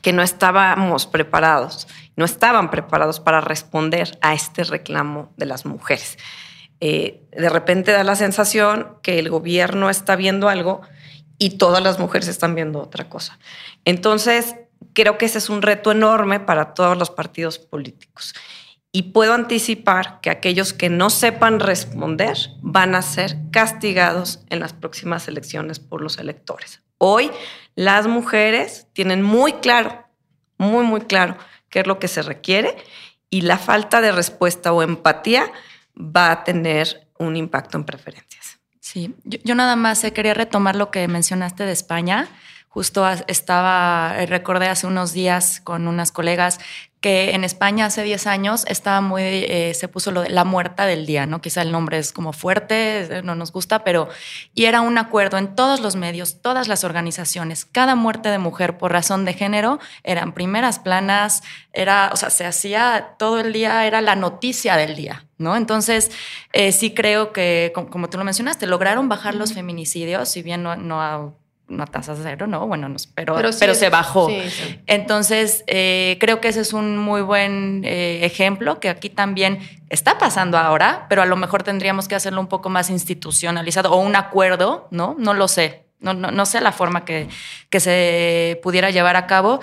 que 0.02 0.12
no 0.12 0.20
estábamos 0.20 1.06
preparados, 1.06 1.88
no 2.14 2.26
estaban 2.26 2.70
preparados 2.70 3.20
para 3.20 3.40
responder 3.40 4.18
a 4.20 4.34
este 4.34 4.64
reclamo 4.64 5.32
de 5.38 5.46
las 5.46 5.64
mujeres. 5.64 6.18
Eh, 6.80 7.22
de 7.32 7.48
repente 7.48 7.92
da 7.92 8.04
la 8.04 8.16
sensación 8.16 8.98
que 9.02 9.18
el 9.18 9.30
gobierno 9.30 9.88
está 9.88 10.14
viendo 10.14 10.50
algo 10.50 10.82
y 11.38 11.56
todas 11.56 11.82
las 11.82 11.98
mujeres 11.98 12.28
están 12.28 12.54
viendo 12.54 12.82
otra 12.82 13.08
cosa. 13.08 13.38
Entonces, 13.86 14.54
creo 14.92 15.16
que 15.16 15.24
ese 15.24 15.38
es 15.38 15.48
un 15.48 15.62
reto 15.62 15.90
enorme 15.90 16.38
para 16.38 16.74
todos 16.74 16.98
los 16.98 17.08
partidos 17.08 17.58
políticos 17.58 18.34
y 18.96 19.02
puedo 19.02 19.34
anticipar 19.34 20.20
que 20.20 20.30
aquellos 20.30 20.72
que 20.72 20.88
no 20.88 21.10
sepan 21.10 21.58
responder 21.58 22.38
van 22.62 22.94
a 22.94 23.02
ser 23.02 23.36
castigados 23.50 24.44
en 24.50 24.60
las 24.60 24.72
próximas 24.72 25.26
elecciones 25.26 25.80
por 25.80 26.00
los 26.00 26.16
electores. 26.18 26.80
Hoy 26.98 27.32
las 27.74 28.06
mujeres 28.06 28.86
tienen 28.92 29.20
muy 29.20 29.54
claro, 29.54 30.04
muy, 30.58 30.84
muy 30.84 31.00
claro 31.00 31.36
qué 31.70 31.80
es 31.80 31.88
lo 31.88 31.98
que 31.98 32.06
se 32.06 32.22
requiere 32.22 32.76
y 33.30 33.40
la 33.40 33.58
falta 33.58 34.00
de 34.00 34.12
respuesta 34.12 34.72
o 34.72 34.80
empatía 34.80 35.50
va 35.98 36.30
a 36.30 36.44
tener 36.44 37.08
un 37.18 37.34
impacto 37.34 37.76
en 37.76 37.84
preferencias. 37.84 38.60
Sí, 38.78 39.12
yo, 39.24 39.56
nada 39.56 39.74
más 39.74 40.04
eh, 40.04 40.12
quería 40.12 40.34
retomar 40.34 40.76
lo 40.76 40.92
que 40.92 41.08
mencionaste 41.08 41.64
de 41.64 41.72
España. 41.72 42.28
Justo 42.68 43.04
estaba, 43.26 44.14
eh, 44.18 44.26
recordé 44.26 44.68
hace 44.68 44.86
unos 44.86 45.12
días 45.12 45.60
con 45.64 45.88
unas 45.88 46.12
colegas 46.12 46.60
que 47.04 47.32
en 47.32 47.44
España 47.44 47.84
hace 47.84 48.02
10 48.02 48.26
años 48.26 48.64
estaba 48.66 49.02
muy, 49.02 49.20
eh, 49.22 49.74
se 49.74 49.88
puso 49.88 50.10
lo 50.10 50.22
de 50.22 50.30
la 50.30 50.44
muerta 50.44 50.86
del 50.86 51.04
día, 51.04 51.26
¿no? 51.26 51.42
Quizá 51.42 51.60
el 51.60 51.70
nombre 51.70 51.98
es 51.98 52.12
como 52.14 52.32
fuerte, 52.32 53.20
no 53.22 53.34
nos 53.34 53.52
gusta, 53.52 53.84
pero, 53.84 54.08
y 54.54 54.64
era 54.64 54.80
un 54.80 54.96
acuerdo 54.96 55.36
en 55.36 55.54
todos 55.54 55.80
los 55.80 55.96
medios, 55.96 56.40
todas 56.40 56.66
las 56.66 56.82
organizaciones, 56.82 57.66
cada 57.66 57.94
muerte 57.94 58.30
de 58.30 58.38
mujer 58.38 58.78
por 58.78 58.90
razón 58.90 59.26
de 59.26 59.34
género 59.34 59.80
eran 60.02 60.32
primeras 60.32 60.78
planas, 60.78 61.42
era, 61.74 62.08
o 62.10 62.16
sea, 62.16 62.30
se 62.30 62.46
hacía 62.46 63.16
todo 63.18 63.38
el 63.38 63.52
día, 63.52 63.84
era 63.84 64.00
la 64.00 64.16
noticia 64.16 64.78
del 64.78 64.96
día, 64.96 65.26
¿no? 65.36 65.56
Entonces, 65.56 66.10
eh, 66.54 66.72
sí 66.72 66.94
creo 66.94 67.34
que, 67.34 67.70
como, 67.74 68.08
tú 68.08 68.16
lo 68.16 68.24
mencionaste, 68.24 68.66
lograron 68.66 69.10
bajar 69.10 69.34
los 69.34 69.52
feminicidios, 69.52 70.30
si 70.30 70.40
bien 70.40 70.62
no, 70.62 70.74
no 70.74 71.02
una 71.68 71.86
tasa 71.86 72.14
cero, 72.20 72.46
¿no? 72.46 72.66
Bueno, 72.66 72.88
no, 72.88 72.96
pero, 73.14 73.36
pero, 73.58 73.74
se 73.74 73.88
bajó. 73.88 74.28
Entonces, 74.86 75.64
eh, 75.66 76.18
creo 76.20 76.40
que 76.40 76.48
ese 76.48 76.60
es 76.60 76.72
un 76.72 76.98
muy 76.98 77.22
buen 77.22 77.82
eh, 77.84 78.24
ejemplo 78.24 78.80
que 78.80 78.90
aquí 78.90 79.08
también 79.08 79.60
está 79.88 80.18
pasando 80.18 80.58
ahora, 80.58 81.06
pero 81.08 81.22
a 81.22 81.26
lo 81.26 81.36
mejor 81.36 81.62
tendríamos 81.62 82.06
que 82.06 82.14
hacerlo 82.14 82.40
un 82.40 82.48
poco 82.48 82.68
más 82.68 82.90
institucionalizado 82.90 83.92
o 83.92 83.96
un 83.96 84.14
acuerdo, 84.14 84.88
¿no? 84.90 85.16
No 85.18 85.32
lo 85.32 85.48
sé. 85.48 85.84
No, 86.00 86.12
no, 86.12 86.44
sé 86.44 86.60
la 86.60 86.72
forma 86.72 87.06
que, 87.06 87.28
que 87.70 87.80
se 87.80 88.60
pudiera 88.62 88.90
llevar 88.90 89.16
a 89.16 89.26
cabo. 89.26 89.60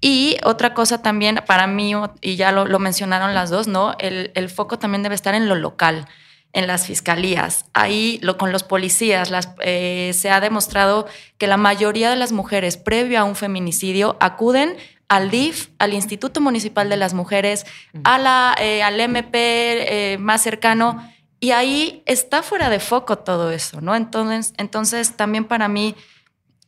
Y 0.00 0.38
otra 0.42 0.72
cosa 0.72 1.02
también, 1.02 1.42
para 1.46 1.66
mí, 1.66 1.92
y 2.22 2.36
ya 2.36 2.50
lo, 2.50 2.64
lo 2.64 2.78
mencionaron 2.78 3.34
las 3.34 3.50
dos, 3.50 3.68
¿no? 3.68 3.94
El, 3.98 4.32
el 4.34 4.48
foco 4.48 4.78
también 4.78 5.02
debe 5.02 5.14
estar 5.14 5.34
en 5.34 5.50
lo 5.50 5.54
local 5.54 6.08
en 6.52 6.66
las 6.66 6.86
fiscalías. 6.86 7.64
Ahí 7.72 8.18
lo, 8.22 8.36
con 8.36 8.52
los 8.52 8.62
policías 8.62 9.30
las, 9.30 9.50
eh, 9.60 10.12
se 10.14 10.30
ha 10.30 10.40
demostrado 10.40 11.06
que 11.38 11.46
la 11.46 11.56
mayoría 11.56 12.10
de 12.10 12.16
las 12.16 12.32
mujeres 12.32 12.76
previo 12.76 13.20
a 13.20 13.24
un 13.24 13.36
feminicidio 13.36 14.16
acuden 14.20 14.76
al 15.08 15.30
DIF, 15.30 15.68
al 15.78 15.92
Instituto 15.92 16.40
Municipal 16.40 16.88
de 16.88 16.96
las 16.96 17.12
Mujeres, 17.12 17.66
a 18.04 18.18
la, 18.18 18.54
eh, 18.58 18.82
al 18.82 18.98
MP 18.98 19.34
eh, 19.34 20.18
más 20.18 20.42
cercano, 20.42 21.06
y 21.38 21.50
ahí 21.50 22.02
está 22.06 22.42
fuera 22.42 22.70
de 22.70 22.80
foco 22.80 23.18
todo 23.18 23.50
eso, 23.50 23.80
¿no? 23.80 23.94
Entonces, 23.94 24.54
entonces 24.58 25.16
también 25.16 25.44
para 25.44 25.68
mí 25.68 25.96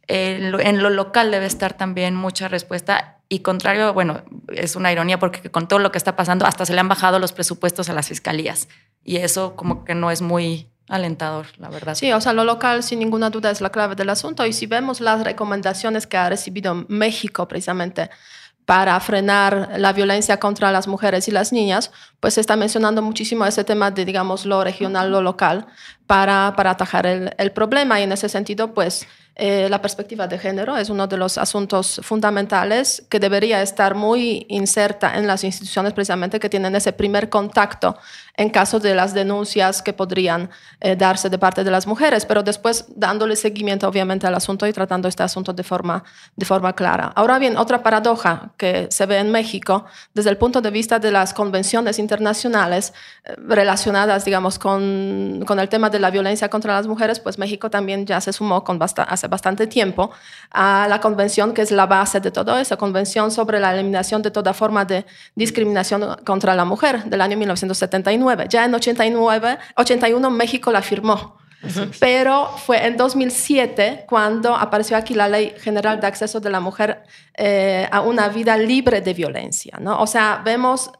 en 0.08 0.82
lo 0.82 0.90
local 0.90 1.30
debe 1.30 1.46
estar 1.46 1.74
también 1.74 2.14
mucha 2.14 2.48
respuesta 2.48 3.18
y 3.28 3.40
contrario, 3.40 3.92
bueno, 3.94 4.22
es 4.48 4.76
una 4.76 4.92
ironía 4.92 5.18
porque 5.18 5.50
con 5.50 5.66
todo 5.66 5.78
lo 5.78 5.90
que 5.90 5.98
está 5.98 6.14
pasando 6.14 6.46
hasta 6.46 6.66
se 6.66 6.74
le 6.74 6.80
han 6.80 6.88
bajado 6.88 7.18
los 7.18 7.32
presupuestos 7.32 7.88
a 7.88 7.94
las 7.94 8.08
fiscalías. 8.08 8.68
Y 9.02 9.16
eso 9.16 9.56
como 9.56 9.84
que 9.84 9.94
no 9.94 10.10
es 10.10 10.22
muy 10.22 10.68
alentador, 10.88 11.46
la 11.58 11.68
verdad. 11.68 11.94
Sí, 11.94 12.12
o 12.12 12.20
sea, 12.20 12.32
lo 12.32 12.44
local 12.44 12.82
sin 12.82 12.98
ninguna 12.98 13.30
duda 13.30 13.50
es 13.50 13.60
la 13.60 13.70
clave 13.70 13.94
del 13.94 14.10
asunto. 14.10 14.44
Y 14.46 14.52
si 14.52 14.66
vemos 14.66 15.00
las 15.00 15.24
recomendaciones 15.24 16.06
que 16.06 16.16
ha 16.16 16.28
recibido 16.28 16.84
México 16.88 17.48
precisamente 17.48 18.10
para 18.66 18.98
frenar 19.00 19.74
la 19.78 19.92
violencia 19.92 20.38
contra 20.38 20.72
las 20.72 20.86
mujeres 20.88 21.28
y 21.28 21.30
las 21.30 21.52
niñas, 21.52 21.90
pues 22.24 22.38
está 22.38 22.56
mencionando 22.56 23.02
muchísimo 23.02 23.44
ese 23.44 23.64
tema 23.64 23.90
de, 23.90 24.06
digamos, 24.06 24.46
lo 24.46 24.64
regional, 24.64 25.10
lo 25.10 25.20
local, 25.20 25.66
para, 26.06 26.54
para 26.56 26.70
atajar 26.70 27.04
el, 27.04 27.34
el 27.36 27.52
problema. 27.52 28.00
Y 28.00 28.04
en 28.04 28.12
ese 28.12 28.30
sentido, 28.30 28.72
pues 28.72 29.06
eh, 29.36 29.68
la 29.68 29.82
perspectiva 29.82 30.28
de 30.28 30.38
género 30.38 30.76
es 30.76 30.90
uno 30.90 31.08
de 31.08 31.16
los 31.16 31.38
asuntos 31.38 32.00
fundamentales 32.04 33.04
que 33.08 33.18
debería 33.18 33.62
estar 33.62 33.96
muy 33.96 34.46
inserta 34.48 35.18
en 35.18 35.26
las 35.26 35.42
instituciones 35.42 35.92
precisamente 35.92 36.38
que 36.38 36.48
tienen 36.48 36.76
ese 36.76 36.92
primer 36.92 37.28
contacto 37.28 37.96
en 38.36 38.50
caso 38.50 38.78
de 38.78 38.94
las 38.94 39.12
denuncias 39.12 39.82
que 39.82 39.92
podrían 39.92 40.50
eh, 40.80 40.94
darse 40.94 41.30
de 41.30 41.38
parte 41.38 41.64
de 41.64 41.70
las 41.72 41.86
mujeres, 41.88 42.24
pero 42.26 42.44
después 42.44 42.84
dándole 42.94 43.34
seguimiento 43.34 43.88
obviamente 43.88 44.24
al 44.26 44.36
asunto 44.36 44.68
y 44.68 44.72
tratando 44.72 45.08
este 45.08 45.24
asunto 45.24 45.52
de 45.52 45.64
forma, 45.64 46.04
de 46.36 46.46
forma 46.46 46.72
clara. 46.72 47.12
Ahora 47.16 47.40
bien, 47.40 47.56
otra 47.56 47.82
paradoja 47.82 48.52
que 48.56 48.86
se 48.90 49.06
ve 49.06 49.18
en 49.18 49.32
México 49.32 49.84
desde 50.14 50.30
el 50.30 50.36
punto 50.36 50.60
de 50.60 50.70
vista 50.70 51.00
de 51.00 51.10
las 51.10 51.34
convenciones 51.34 51.98
internacionales 51.98 52.13
eh, 52.20 53.34
relacionadas, 53.38 54.24
digamos, 54.24 54.58
con, 54.58 55.44
con, 55.46 55.58
el 55.58 55.68
tema 55.68 55.90
de 55.90 55.98
la 55.98 56.10
violencia 56.10 56.48
contra 56.48 56.74
las 56.74 56.86
mujeres, 56.86 57.20
pues 57.20 57.38
México 57.38 57.70
también 57.70 58.06
ya 58.06 58.20
se 58.20 58.32
sumó 58.32 58.64
con 58.64 58.78
bastante 58.78 59.26
bastante 59.28 59.66
tiempo 59.66 60.10
a 60.50 60.86
la 60.88 61.00
convención 61.00 61.52
que 61.52 61.62
es 61.62 61.70
la 61.70 61.86
base 61.86 62.20
de 62.20 62.30
todo 62.30 62.58
eso, 62.58 62.78
Convención 62.78 63.30
sobre 63.30 63.60
la 63.60 63.72
Eliminación 63.74 64.22
de 64.22 64.30
toda 64.30 64.52
forma 64.52 64.84
de 64.84 65.04
discriminación 65.34 66.16
contra 66.24 66.54
la 66.54 66.64
mujer 66.64 67.04
del 67.04 67.20
año 67.20 67.36
1979. 67.36 68.46
Ya 68.48 68.64
en 68.64 68.74
89, 68.74 69.58
81 69.76 70.30
México 70.30 70.70
la 70.70 70.82
firmó. 70.82 71.38
Pero 71.98 72.48
fue 72.58 72.86
en 72.86 72.96
2007 72.96 74.04
cuando 74.06 74.54
apareció 74.54 74.96
aquí 74.96 75.14
la 75.14 75.28
Ley 75.28 75.54
General 75.58 76.00
de 76.00 76.06
Acceso 76.06 76.40
de 76.40 76.50
la 76.50 76.60
Mujer 76.60 77.02
eh, 77.36 77.88
a 77.90 78.02
una 78.02 78.28
vida 78.28 78.56
libre 78.56 79.00
de 79.00 79.14
violencia. 79.14 79.78
¿no? 79.80 80.00
O 80.00 80.06
sea, 80.06 80.42
vemos 80.44 80.90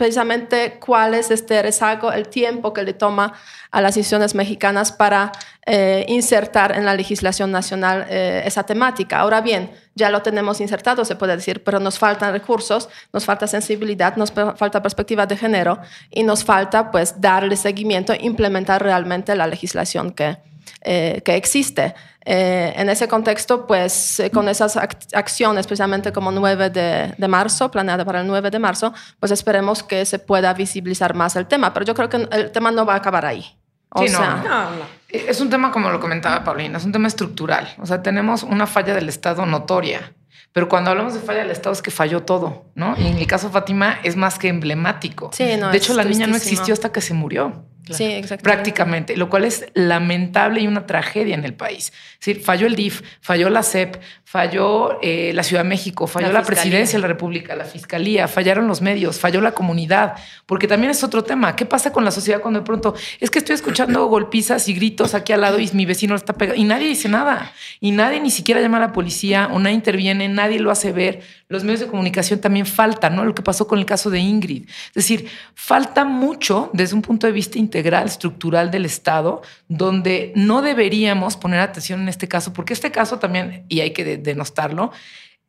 precisamente 0.00 0.78
cuál 0.80 1.12
es 1.12 1.30
este 1.30 1.60
rezago, 1.60 2.10
el 2.10 2.28
tiempo 2.28 2.72
que 2.72 2.82
le 2.82 2.94
toma 2.94 3.34
a 3.70 3.82
las 3.82 3.98
instituciones 3.98 4.34
mexicanas 4.34 4.92
para 4.92 5.30
eh, 5.66 6.06
insertar 6.08 6.74
en 6.74 6.86
la 6.86 6.94
legislación 6.94 7.52
nacional 7.52 8.06
eh, 8.08 8.40
esa 8.46 8.62
temática. 8.62 9.20
Ahora 9.20 9.42
bien, 9.42 9.70
ya 9.94 10.08
lo 10.08 10.22
tenemos 10.22 10.58
insertado, 10.62 11.04
se 11.04 11.16
puede 11.16 11.36
decir, 11.36 11.62
pero 11.62 11.80
nos 11.80 11.98
faltan 11.98 12.32
recursos, 12.32 12.88
nos 13.12 13.26
falta 13.26 13.46
sensibilidad, 13.46 14.16
nos 14.16 14.32
falta 14.32 14.80
perspectiva 14.80 15.26
de 15.26 15.36
género 15.36 15.78
y 16.10 16.22
nos 16.22 16.44
falta 16.44 16.90
pues 16.90 17.20
darle 17.20 17.56
seguimiento, 17.56 18.14
implementar 18.18 18.82
realmente 18.82 19.36
la 19.36 19.46
legislación 19.46 20.12
que, 20.12 20.38
eh, 20.80 21.20
que 21.22 21.36
existe. 21.36 21.94
Eh, 22.24 22.74
en 22.76 22.90
ese 22.90 23.08
contexto, 23.08 23.66
pues 23.66 24.20
eh, 24.20 24.30
con 24.30 24.48
esas 24.48 24.76
acciones, 24.76 25.66
precisamente 25.66 26.12
como 26.12 26.30
9 26.30 26.70
de, 26.70 27.14
de, 27.16 27.28
marzo, 27.28 27.70
planeada 27.70 28.04
para 28.04 28.20
el 28.20 28.26
9 28.26 28.50
de 28.50 28.58
marzo, 28.58 28.92
pues 29.18 29.32
esperemos 29.32 29.82
que 29.82 30.04
se 30.04 30.18
pueda 30.18 30.52
visibilizar 30.52 31.14
más 31.14 31.36
el 31.36 31.46
tema. 31.46 31.72
Pero 31.72 31.86
yo 31.86 31.94
creo 31.94 32.08
que 32.08 32.28
el 32.30 32.50
tema 32.50 32.70
no 32.70 32.84
va 32.84 32.94
a 32.94 32.96
acabar 32.96 33.24
ahí. 33.24 33.56
O 33.92 34.06
sea, 34.06 34.70
Es 35.08 35.40
un 35.40 35.50
tema, 35.50 35.72
como 35.72 35.90
lo 35.90 35.98
comentaba 35.98 36.44
Paulina, 36.44 36.78
es 36.78 36.84
un 36.84 36.92
tema 36.92 37.08
estructural. 37.08 37.74
O 37.78 37.86
sea, 37.86 38.02
tenemos 38.02 38.42
una 38.42 38.66
falla 38.66 38.94
del 38.94 39.08
Estado 39.08 39.46
notoria. 39.46 40.12
Pero 40.52 40.68
cuando 40.68 40.90
hablamos 40.90 41.14
de 41.14 41.20
falla 41.20 41.40
del 41.40 41.50
Estado 41.50 41.72
es 41.72 41.82
que 41.82 41.90
falló 41.90 42.22
todo, 42.22 42.66
¿no? 42.74 42.96
Y 42.98 43.06
en 43.06 43.18
el 43.18 43.26
caso 43.26 43.48
de 43.48 43.52
Fátima 43.52 43.98
es 44.02 44.16
más 44.16 44.38
que 44.38 44.48
emblemático. 44.48 45.30
Sí, 45.32 45.56
no, 45.58 45.70
de 45.70 45.76
hecho, 45.76 45.94
la 45.94 46.04
niña 46.04 46.26
no 46.26 46.36
existió 46.36 46.74
hasta 46.74 46.90
que 46.90 47.00
se 47.00 47.14
murió. 47.14 47.64
Sí, 47.90 48.04
exactamente. 48.04 48.42
Prácticamente, 48.42 49.16
lo 49.16 49.28
cual 49.28 49.44
es 49.44 49.66
lamentable 49.74 50.60
y 50.60 50.66
una 50.66 50.86
tragedia 50.86 51.34
en 51.34 51.44
el 51.44 51.54
país. 51.54 51.92
Es 52.12 52.26
decir, 52.26 52.42
falló 52.42 52.66
el 52.66 52.76
DIF, 52.76 53.02
falló 53.20 53.50
la 53.50 53.62
CEP, 53.62 53.96
falló 54.24 55.00
eh, 55.02 55.32
la 55.34 55.42
Ciudad 55.42 55.64
de 55.64 55.68
México, 55.68 56.06
falló 56.06 56.32
la, 56.32 56.42
presidencia 56.42 56.98
de 56.98 57.02
la 57.02 57.08
República, 57.08 57.56
la 57.56 57.64
fiscalía, 57.64 58.28
fallaron 58.28 58.68
los 58.68 58.80
medios, 58.80 59.18
falló 59.18 59.40
la 59.40 59.52
comunidad, 59.52 60.14
porque 60.46 60.68
también 60.68 60.90
es 60.92 61.02
otro 61.02 61.24
tema. 61.24 61.56
¿Qué 61.56 61.66
pasa 61.66 61.92
con 61.92 62.04
la 62.04 62.10
sociedad 62.10 62.40
cuando 62.40 62.60
de 62.60 62.66
pronto 62.66 62.94
es 63.18 63.30
que 63.30 63.40
estoy 63.40 63.54
escuchando 63.54 64.06
golpizas 64.06 64.68
y 64.68 64.74
gritos 64.74 65.14
aquí 65.14 65.32
al 65.32 65.40
lado 65.40 65.58
y 65.58 65.68
mi 65.72 65.86
vecino 65.86 66.14
está 66.14 66.34
pegado 66.34 66.56
y 66.56 66.64
nadie 66.64 66.86
dice 66.86 67.08
nada 67.08 67.52
y 67.80 67.90
nadie 67.90 68.20
ni 68.20 68.30
siquiera 68.30 68.60
llama 68.60 68.76
a 68.76 68.80
la 68.80 68.92
policía 68.92 69.48
o 69.50 69.58
nadie 69.58 69.74
interviene, 69.74 70.28
nadie 70.28 70.60
lo 70.60 70.70
hace 70.70 70.92
ver? 70.92 71.22
Los 71.50 71.64
medios 71.64 71.80
de 71.80 71.88
comunicación 71.88 72.40
también 72.40 72.64
faltan, 72.64 73.16
¿no? 73.16 73.24
Lo 73.24 73.34
que 73.34 73.42
pasó 73.42 73.66
con 73.66 73.80
el 73.80 73.84
caso 73.84 74.08
de 74.08 74.20
Ingrid. 74.20 74.68
Es 74.68 74.94
decir, 74.94 75.28
falta 75.56 76.04
mucho 76.04 76.70
desde 76.72 76.94
un 76.94 77.02
punto 77.02 77.26
de 77.26 77.32
vista 77.32 77.58
integral, 77.58 78.06
estructural 78.06 78.70
del 78.70 78.84
Estado, 78.84 79.42
donde 79.66 80.32
no 80.36 80.62
deberíamos 80.62 81.36
poner 81.36 81.58
atención 81.58 82.02
en 82.02 82.08
este 82.08 82.28
caso, 82.28 82.52
porque 82.52 82.72
este 82.72 82.92
caso 82.92 83.18
también, 83.18 83.64
y 83.68 83.80
hay 83.80 83.90
que 83.90 84.16
denostarlo, 84.16 84.92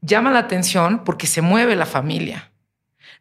llama 0.02 0.32
la 0.32 0.40
atención 0.40 1.04
porque 1.04 1.28
se 1.28 1.44
mueve 1.44 1.76
la 1.76 1.86
familia. 1.86 2.51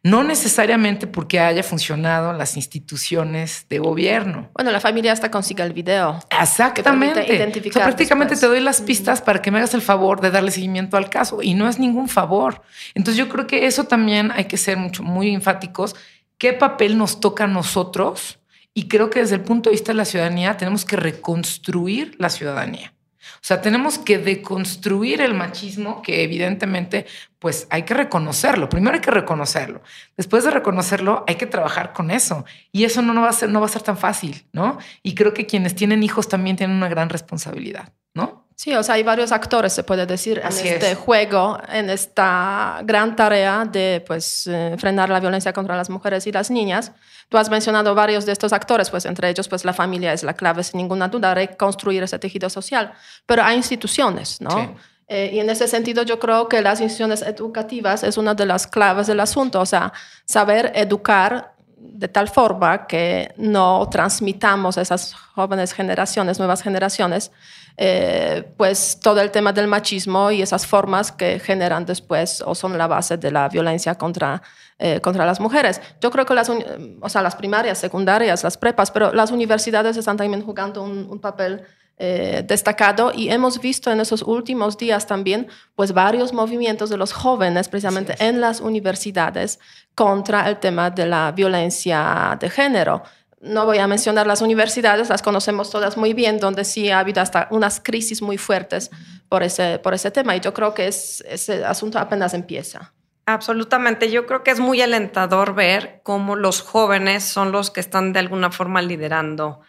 No 0.03 0.23
necesariamente 0.23 1.05
porque 1.05 1.39
haya 1.39 1.61
funcionado 1.61 2.33
las 2.33 2.55
instituciones 2.55 3.67
de 3.69 3.77
gobierno. 3.77 4.49
Bueno, 4.55 4.71
la 4.71 4.79
familia 4.79 5.11
hasta 5.11 5.29
consiga 5.29 5.63
el 5.63 5.73
video. 5.73 6.19
Exactamente. 6.41 7.23
prácticamente 7.71 8.35
te 8.35 8.47
doy 8.47 8.61
las 8.61 8.81
pistas 8.81 9.21
para 9.21 9.43
que 9.43 9.51
me 9.51 9.59
hagas 9.59 9.75
el 9.75 9.81
favor 9.83 10.19
de 10.19 10.31
darle 10.31 10.49
seguimiento 10.49 10.97
al 10.97 11.09
caso 11.09 11.43
y 11.43 11.53
no 11.53 11.69
es 11.69 11.77
ningún 11.77 12.07
favor. 12.07 12.63
Entonces 12.95 13.17
yo 13.17 13.29
creo 13.29 13.45
que 13.45 13.67
eso 13.67 13.83
también 13.83 14.31
hay 14.31 14.45
que 14.45 14.57
ser 14.57 14.77
mucho, 14.77 15.03
muy 15.03 15.31
enfáticos. 15.33 15.95
¿Qué 16.39 16.53
papel 16.53 16.97
nos 16.97 17.19
toca 17.19 17.43
a 17.43 17.47
nosotros? 17.47 18.39
Y 18.73 18.87
creo 18.87 19.11
que 19.11 19.19
desde 19.19 19.35
el 19.35 19.41
punto 19.41 19.69
de 19.69 19.75
vista 19.75 19.91
de 19.91 19.97
la 19.97 20.05
ciudadanía 20.05 20.57
tenemos 20.57 20.83
que 20.83 20.95
reconstruir 20.95 22.15
la 22.17 22.29
ciudadanía. 22.29 22.93
O 23.35 23.43
sea, 23.43 23.61
tenemos 23.61 23.97
que 23.97 24.17
deconstruir 24.17 25.21
el 25.21 25.33
machismo 25.33 26.01
que 26.01 26.23
evidentemente, 26.23 27.05
pues 27.39 27.67
hay 27.69 27.83
que 27.83 27.93
reconocerlo. 27.93 28.69
Primero 28.69 28.95
hay 28.95 29.01
que 29.01 29.11
reconocerlo. 29.11 29.81
Después 30.17 30.43
de 30.43 30.51
reconocerlo, 30.51 31.23
hay 31.27 31.35
que 31.35 31.45
trabajar 31.45 31.93
con 31.93 32.11
eso. 32.11 32.45
Y 32.71 32.83
eso 32.83 33.01
no, 33.01 33.19
va, 33.21 33.29
a 33.29 33.33
ser, 33.33 33.49
no 33.49 33.59
va 33.59 33.67
a 33.67 33.69
ser 33.69 33.83
tan 33.83 33.97
fácil, 33.97 34.45
¿no? 34.53 34.77
Y 35.03 35.15
creo 35.15 35.33
que 35.33 35.45
quienes 35.45 35.75
tienen 35.75 36.03
hijos 36.03 36.27
también 36.27 36.55
tienen 36.55 36.75
una 36.75 36.89
gran 36.89 37.09
responsabilidad, 37.09 37.93
¿no? 38.13 38.40
Sí, 38.61 38.75
o 38.75 38.83
sea, 38.83 38.93
hay 38.93 39.01
varios 39.01 39.31
actores, 39.31 39.73
se 39.73 39.83
puede 39.83 40.05
decir, 40.05 40.39
en 40.39 40.67
este 40.67 40.93
juego, 40.93 41.57
en 41.67 41.89
esta 41.89 42.81
gran 42.83 43.15
tarea 43.15 43.65
de 43.65 44.03
pues, 44.05 44.45
eh, 44.45 44.75
frenar 44.77 45.09
la 45.09 45.19
violencia 45.19 45.51
contra 45.51 45.75
las 45.75 45.89
mujeres 45.89 46.27
y 46.27 46.31
las 46.31 46.51
niñas. 46.51 46.91
Tú 47.27 47.39
has 47.39 47.49
mencionado 47.49 47.95
varios 47.95 48.27
de 48.27 48.33
estos 48.33 48.53
actores, 48.53 48.91
pues 48.91 49.07
entre 49.07 49.29
ellos 49.29 49.47
pues, 49.47 49.65
la 49.65 49.73
familia 49.73 50.13
es 50.13 50.21
la 50.21 50.35
clave, 50.35 50.63
sin 50.63 50.77
ninguna 50.77 51.07
duda, 51.07 51.33
reconstruir 51.33 52.03
ese 52.03 52.19
tejido 52.19 52.51
social. 52.51 52.93
Pero 53.25 53.41
hay 53.41 53.57
instituciones, 53.57 54.39
¿no? 54.41 54.75
Eh, 55.07 55.31
y 55.33 55.39
en 55.39 55.49
ese 55.49 55.67
sentido 55.67 56.03
yo 56.03 56.19
creo 56.19 56.47
que 56.47 56.61
las 56.61 56.81
instituciones 56.81 57.23
educativas 57.23 58.03
es 58.03 58.15
una 58.15 58.35
de 58.35 58.45
las 58.45 58.67
claves 58.67 59.07
del 59.07 59.21
asunto, 59.21 59.59
o 59.59 59.65
sea, 59.65 59.91
saber 60.25 60.71
educar 60.75 61.55
de 61.81 62.07
tal 62.07 62.29
forma 62.29 62.85
que 62.85 63.33
no 63.37 63.89
transmitamos 63.89 64.77
a 64.77 64.81
esas 64.81 65.13
jóvenes 65.13 65.73
generaciones, 65.73 66.37
nuevas 66.37 66.61
generaciones, 66.61 67.31
eh, 67.77 68.43
pues 68.57 68.99
todo 69.01 69.21
el 69.21 69.31
tema 69.31 69.53
del 69.53 69.67
machismo 69.67 70.31
y 70.31 70.41
esas 70.41 70.67
formas 70.67 71.11
que 71.11 71.39
generan 71.39 71.85
después 71.85 72.43
o 72.45 72.53
son 72.53 72.77
la 72.77 72.87
base 72.87 73.17
de 73.17 73.31
la 73.31 73.47
violencia 73.49 73.95
contra, 73.95 74.41
eh, 74.77 74.99
contra 75.01 75.25
las 75.25 75.39
mujeres. 75.39 75.81
Yo 76.01 76.11
creo 76.11 76.25
que 76.25 76.33
las, 76.33 76.49
o 76.49 77.09
sea, 77.09 77.21
las 77.21 77.35
primarias, 77.35 77.77
secundarias, 77.77 78.43
las 78.43 78.57
prepas, 78.57 78.91
pero 78.91 79.13
las 79.13 79.31
universidades 79.31 79.97
están 79.97 80.17
también 80.17 80.43
jugando 80.43 80.83
un, 80.83 81.19
papel 81.19 81.63
eh, 81.97 82.43
destacado 82.47 83.11
y 83.15 83.29
hemos 83.29 83.61
visto 83.61 83.91
en 83.91 83.99
esos 83.99 84.23
últimos 84.23 84.77
días 84.77 85.05
también 85.05 85.47
pues 85.75 85.93
varios 85.93 86.33
movimientos 86.33 86.89
de 86.89 86.97
los 86.97 87.13
jóvenes 87.13 87.69
precisamente 87.69 88.15
en 88.17 88.41
las 88.41 88.59
universidades 88.59 89.59
contra 89.93 90.49
el 90.49 90.57
tema 90.57 90.89
de 90.89 91.05
la 91.05 91.31
violencia 91.31 92.35
de 92.39 92.49
género 92.49 93.03
no 93.41 93.65
voy 93.65 93.79
a 93.79 93.87
mencionar 93.87 94.27
las 94.27 94.41
universidades, 94.41 95.09
las 95.09 95.21
conocemos 95.21 95.69
todas 95.71 95.97
muy 95.97 96.13
bien, 96.13 96.39
donde 96.39 96.63
sí 96.63 96.89
ha 96.89 96.99
habido 96.99 97.21
hasta 97.21 97.47
unas 97.51 97.79
crisis 97.79 98.21
muy 98.21 98.37
fuertes 98.37 98.91
por 99.29 99.43
ese, 99.43 99.79
por 99.79 99.93
ese 99.93 100.11
tema. 100.11 100.35
Y 100.35 100.39
yo 100.39 100.53
creo 100.53 100.73
que 100.73 100.87
es, 100.87 101.23
ese 101.27 101.65
asunto 101.65 101.97
apenas 101.97 102.33
empieza. 102.33 102.93
Absolutamente. 103.25 104.11
Yo 104.11 104.25
creo 104.25 104.43
que 104.43 104.51
es 104.51 104.59
muy 104.59 104.81
alentador 104.81 105.55
ver 105.55 106.01
cómo 106.03 106.35
los 106.35 106.61
jóvenes 106.61 107.23
son 107.23 107.51
los 107.51 107.71
que 107.71 107.79
están 107.79 108.13
de 108.13 108.19
alguna 108.19 108.51
forma 108.51 108.81
liderando 108.81 109.61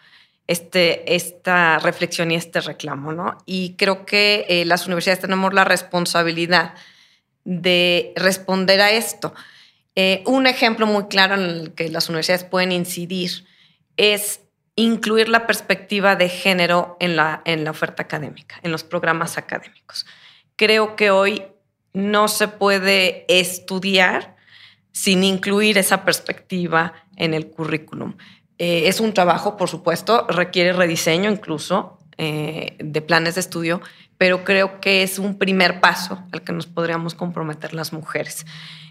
este, 0.47 1.15
esta 1.15 1.79
reflexión 1.79 2.31
y 2.31 2.35
este 2.35 2.61
reclamo, 2.61 3.11
¿no? 3.11 3.37
Y 3.45 3.75
creo 3.75 4.05
que 4.05 4.45
eh, 4.49 4.65
las 4.65 4.85
universidades 4.85 5.21
tenemos 5.21 5.53
la 5.53 5.63
responsabilidad 5.63 6.73
de 7.43 8.13
responder 8.15 8.81
a 8.81 8.91
esto. 8.91 9.33
Eh, 9.95 10.23
un 10.25 10.47
ejemplo 10.47 10.85
muy 10.85 11.05
claro 11.05 11.35
en 11.35 11.41
el 11.41 11.73
que 11.73 11.89
las 11.89 12.09
universidades 12.09 12.43
pueden 12.43 12.71
incidir 12.71 13.45
es 13.97 14.41
incluir 14.75 15.29
la 15.29 15.45
perspectiva 15.45 16.15
de 16.15 16.29
género 16.29 16.97
en 16.99 17.15
la, 17.15 17.41
en 17.45 17.63
la 17.63 17.71
oferta 17.71 18.03
académica, 18.03 18.59
en 18.63 18.71
los 18.71 18.83
programas 18.83 19.37
académicos. 19.37 20.05
Creo 20.55 20.95
que 20.95 21.11
hoy 21.11 21.43
no 21.93 22.27
se 22.27 22.47
puede 22.47 23.25
estudiar 23.27 24.35
sin 24.91 25.23
incluir 25.23 25.77
esa 25.77 26.03
perspectiva 26.05 26.93
en 27.17 27.33
el 27.33 27.49
currículum. 27.49 28.15
Eh, 28.57 28.87
es 28.87 28.99
un 28.99 29.13
trabajo, 29.13 29.57
por 29.57 29.69
supuesto, 29.69 30.25
requiere 30.27 30.73
rediseño 30.73 31.31
incluso 31.31 31.99
eh, 32.17 32.77
de 32.79 33.01
planes 33.01 33.35
de 33.35 33.41
estudio, 33.41 33.81
pero 34.17 34.43
creo 34.43 34.79
que 34.79 35.03
es 35.03 35.19
un 35.19 35.37
primer 35.37 35.81
paso 35.81 36.23
al 36.31 36.43
que 36.43 36.53
nos 36.53 36.67
podríamos 36.67 37.15
comprometer 37.15 37.73
las 37.73 37.93
mujeres. 37.93 38.45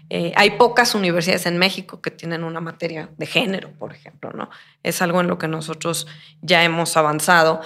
Eh, 0.09 0.33
hay 0.35 0.51
pocas 0.51 0.95
universidades 0.95 1.45
en 1.45 1.57
México 1.57 2.01
que 2.01 2.11
tienen 2.11 2.43
una 2.43 2.59
materia 2.59 3.09
de 3.17 3.25
género, 3.25 3.71
por 3.71 3.93
ejemplo, 3.93 4.31
¿no? 4.31 4.49
Es 4.83 5.01
algo 5.01 5.21
en 5.21 5.27
lo 5.27 5.37
que 5.37 5.47
nosotros 5.47 6.07
ya 6.41 6.63
hemos 6.63 6.97
avanzado 6.97 7.61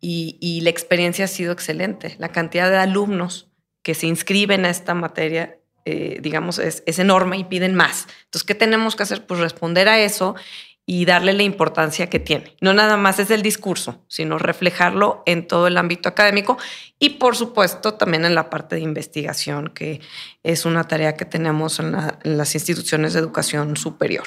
y, 0.00 0.60
la 0.62 0.70
experiencia 0.70 1.26
ha 1.26 1.28
sido 1.28 1.52
excelente. 1.52 2.16
La 2.18 2.30
cantidad 2.30 2.70
de 2.70 2.78
alumnos 2.78 3.50
que 3.82 3.94
se 3.94 4.06
inscriben 4.06 4.64
a 4.64 4.70
esta 4.70 4.94
materia, 4.94 5.58
eh, 5.84 6.20
digamos, 6.22 6.58
es, 6.58 6.82
es 6.86 6.98
enorme 6.98 7.36
y 7.36 7.44
piden 7.44 7.74
más. 7.74 8.06
Entonces, 8.24 8.44
¿qué 8.44 8.54
tenemos 8.54 8.96
que 8.96 9.02
hacer? 9.02 9.26
Pues 9.26 9.40
responder 9.40 9.88
a 9.88 10.00
eso 10.00 10.36
y 10.92 11.04
darle 11.04 11.34
la 11.34 11.44
importancia 11.44 12.08
que 12.08 12.18
tiene. 12.18 12.56
No 12.60 12.74
nada 12.74 12.96
más 12.96 13.20
es 13.20 13.30
el 13.30 13.42
discurso, 13.42 14.02
sino 14.08 14.38
reflejarlo 14.38 15.22
en 15.24 15.46
todo 15.46 15.68
el 15.68 15.76
ámbito 15.76 16.08
académico 16.08 16.58
y 16.98 17.10
por 17.10 17.36
supuesto 17.36 17.94
también 17.94 18.24
en 18.24 18.34
la 18.34 18.50
parte 18.50 18.74
de 18.74 18.80
investigación, 18.80 19.68
que 19.68 20.00
es 20.42 20.64
una 20.64 20.82
tarea 20.88 21.14
que 21.14 21.24
tenemos 21.24 21.78
en, 21.78 21.94
las 22.24 22.54
instituciones 22.56 23.12
de 23.12 23.20
educación 23.20 23.76
superior. 23.76 24.24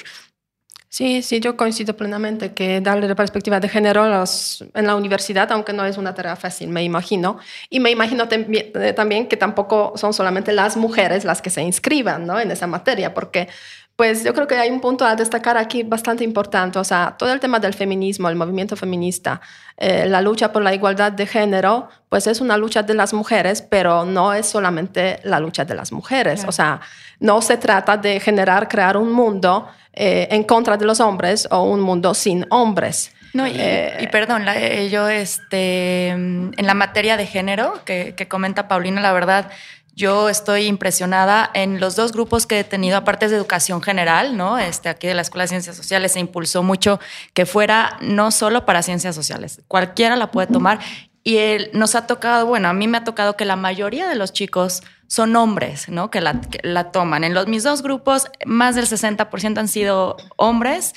Sí, 0.87 1.21
sí, 1.21 1.41
yo 1.41 1.57
coincido 1.57 1.97
plenamente 1.97 2.53
que 2.53 2.79
darle 2.79 3.09
la 3.09 3.15
perspectiva 3.15 3.59
de 3.59 3.67
género 3.67 4.05
en 4.05 4.87
la 4.87 4.95
universidad, 4.95 5.51
aunque 5.51 5.73
no 5.73 5.83
es 5.85 5.97
una 5.97 6.13
tarea 6.13 6.37
fácil, 6.37 6.69
me 6.69 6.83
imagino. 6.83 7.39
Y 7.69 7.81
me 7.81 7.91
imagino 7.91 8.25
eh, 8.29 8.93
también 8.95 9.27
que 9.27 9.35
tampoco 9.35 9.93
son 9.97 10.13
solamente 10.13 10.53
las 10.53 10.77
mujeres 10.77 11.25
las 11.25 11.41
que 11.41 11.49
se 11.49 11.61
inscriban 11.61 12.25
¿no? 12.25 12.39
en 12.39 12.51
esa 12.51 12.67
materia, 12.67 13.13
porque 13.13 13.49
pues 13.95 14.23
yo 14.23 14.33
creo 14.33 14.47
que 14.47 14.55
hay 14.55 14.71
un 14.71 14.81
punto 14.81 15.05
a 15.05 15.15
destacar 15.15 15.55
aquí 15.55 15.83
bastante 15.83 16.23
importante, 16.23 16.79
o 16.79 16.83
sea, 16.83 17.15
todo 17.17 17.31
el 17.31 17.39
tema 17.39 17.59
del 17.59 17.75
feminismo, 17.75 18.27
el 18.27 18.35
movimiento 18.35 18.75
feminista, 18.75 19.39
eh, 19.77 20.05
la 20.07 20.21
lucha 20.21 20.51
por 20.51 20.63
la 20.63 20.73
igualdad 20.73 21.11
de 21.11 21.27
género, 21.27 21.89
pues 22.09 22.25
es 22.25 22.41
una 22.41 22.57
lucha 22.57 22.81
de 22.81 22.95
las 22.95 23.13
mujeres, 23.13 23.61
pero 23.61 24.03
no 24.03 24.33
es 24.33 24.47
solamente 24.47 25.19
la 25.23 25.39
lucha 25.39 25.63
de 25.63 25.75
las 25.75 25.91
mujeres, 25.91 26.43
o 26.47 26.51
sea, 26.51 26.81
no 27.19 27.41
se 27.41 27.57
trata 27.57 27.95
de 27.95 28.19
generar, 28.19 28.67
crear 28.67 28.97
un 28.97 29.11
mundo 29.11 29.67
eh, 29.93 30.27
en 30.31 30.43
contra 30.43 30.75
de 30.75 30.85
los 30.85 30.99
hombres 30.99 31.47
o 31.51 31.61
un 31.61 31.79
mundo 31.79 32.15
sin 32.15 32.47
hombres. 32.49 33.11
No, 33.33 33.47
y, 33.47 33.59
y 33.99 34.07
perdón, 34.11 34.45
la, 34.45 34.83
yo 34.83 35.09
este, 35.09 36.09
en 36.09 36.53
la 36.55 36.75
materia 36.75 37.17
de 37.17 37.25
género 37.25 37.81
que, 37.83 38.13
que 38.15 38.27
comenta 38.27 38.67
Paulina, 38.67 39.01
la 39.01 39.11
verdad, 39.11 39.49
yo 39.95 40.29
estoy 40.29 40.65
impresionada 40.65 41.49
en 41.53 41.79
los 41.79 41.95
dos 41.95 42.11
grupos 42.13 42.47
que 42.47 42.59
he 42.59 42.63
tenido, 42.63 42.97
aparte 42.97 43.27
de 43.27 43.35
educación 43.35 43.81
general, 43.81 44.35
¿no? 44.35 44.57
Este, 44.57 44.89
aquí 44.89 45.07
de 45.07 45.13
la 45.13 45.21
Escuela 45.21 45.43
de 45.43 45.49
Ciencias 45.49 45.75
Sociales 45.75 46.13
se 46.13 46.19
impulsó 46.19 46.63
mucho 46.63 46.99
que 47.33 47.45
fuera 47.45 47.97
no 48.01 48.31
solo 48.31 48.65
para 48.65 48.81
ciencias 48.81 49.13
sociales, 49.15 49.61
cualquiera 49.67 50.15
la 50.15 50.31
puede 50.31 50.47
tomar. 50.47 50.79
Y 51.25 51.37
nos 51.71 51.95
ha 51.95 52.05
tocado, 52.05 52.45
bueno, 52.45 52.67
a 52.67 52.73
mí 52.73 52.87
me 52.89 52.97
ha 52.97 53.05
tocado 53.05 53.37
que 53.37 53.45
la 53.45 53.55
mayoría 53.55 54.09
de 54.09 54.15
los 54.15 54.33
chicos 54.33 54.83
son 55.07 55.35
hombres, 55.37 55.87
¿no? 55.87 56.11
Que 56.11 56.19
la, 56.19 56.41
que 56.41 56.59
la 56.63 56.91
toman. 56.91 57.23
En 57.23 57.33
los, 57.33 57.47
mis 57.47 57.63
dos 57.63 57.81
grupos, 57.81 58.27
más 58.45 58.75
del 58.75 58.87
60% 58.87 59.57
han 59.57 59.67
sido 59.69 60.17
hombres 60.35 60.93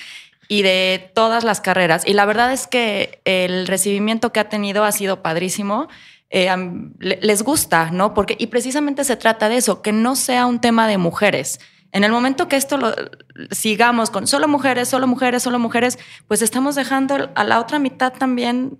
y 0.48 0.62
de 0.62 1.10
todas 1.14 1.44
las 1.44 1.60
carreras. 1.60 2.04
Y 2.06 2.14
la 2.14 2.24
verdad 2.24 2.52
es 2.52 2.66
que 2.66 3.20
el 3.24 3.66
recibimiento 3.66 4.32
que 4.32 4.40
ha 4.40 4.48
tenido 4.48 4.84
ha 4.84 4.90
sido 4.90 5.22
padrísimo. 5.22 5.88
Eh, 6.30 6.48
les 6.98 7.42
gusta, 7.42 7.90
¿no? 7.92 8.12
Porque, 8.14 8.36
y 8.38 8.48
precisamente 8.48 9.04
se 9.04 9.16
trata 9.16 9.48
de 9.48 9.58
eso, 9.58 9.82
que 9.82 9.92
no 9.92 10.16
sea 10.16 10.46
un 10.46 10.60
tema 10.60 10.88
de 10.88 10.98
mujeres. 10.98 11.60
En 11.92 12.04
el 12.04 12.12
momento 12.12 12.48
que 12.48 12.56
esto 12.56 12.76
lo 12.76 12.94
sigamos 13.50 14.10
con 14.10 14.26
solo 14.26 14.48
mujeres, 14.48 14.88
solo 14.88 15.06
mujeres, 15.06 15.42
solo 15.42 15.58
mujeres, 15.58 15.98
pues 16.26 16.42
estamos 16.42 16.74
dejando 16.74 17.30
a 17.34 17.44
la 17.44 17.60
otra 17.60 17.78
mitad 17.78 18.12
también 18.12 18.76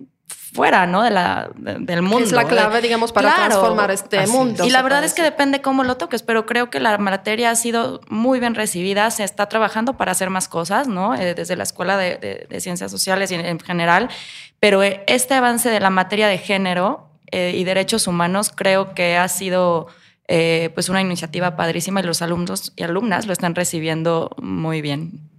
fuera, 0.53 0.87
¿no? 0.87 1.03
De 1.03 1.09
la, 1.09 1.49
del 1.55 2.01
mundo. 2.01 2.25
Es 2.25 2.31
la 2.31 2.45
clave, 2.45 2.81
digamos, 2.81 3.11
para 3.11 3.33
transformar 3.33 3.91
este 3.91 4.25
mundo. 4.27 4.65
Y 4.65 4.69
la 4.69 4.81
verdad 4.81 5.03
es 5.03 5.13
que 5.13 5.21
depende 5.21 5.61
cómo 5.61 5.83
lo 5.83 5.97
toques, 5.97 6.23
pero 6.23 6.45
creo 6.45 6.69
que 6.69 6.79
la 6.79 6.97
materia 6.97 7.51
ha 7.51 7.55
sido 7.55 8.01
muy 8.09 8.39
bien 8.39 8.55
recibida, 8.55 9.09
se 9.11 9.23
está 9.23 9.47
trabajando 9.47 9.97
para 9.97 10.11
hacer 10.11 10.29
más 10.29 10.47
cosas, 10.47 10.87
¿no? 10.87 11.15
Eh, 11.15 11.33
desde 11.33 11.55
la 11.55 11.63
Escuela 11.63 11.97
de, 11.97 12.47
de, 12.49 12.61
Ciencias 12.61 12.91
Sociales 12.91 13.31
y 13.31 13.35
en 13.35 13.59
general, 13.59 14.09
pero 14.59 14.83
eh, 14.83 15.03
este 15.07 15.33
avance 15.33 15.69
de 15.69 15.79
la 15.79 15.89
materia 15.89 16.27
de 16.27 16.37
género 16.37 17.06
eh, 17.31 17.53
y 17.55 17.63
derechos 17.63 18.07
humanos, 18.07 18.51
creo 18.55 18.93
que 18.93 19.17
ha 19.17 19.27
sido 19.27 19.87
eh, 20.27 20.71
pues 20.73 20.89
una 20.89 21.01
iniciativa 21.01 21.55
padrísima 21.55 22.01
y 22.01 22.03
los 22.03 22.21
alumnos 22.21 22.73
y 22.75 22.83
alumnas 22.83 23.27
lo 23.27 23.33
están 23.33 23.55
recibiendo 23.55 24.35
muy 24.41 24.81
bien. 24.81 25.29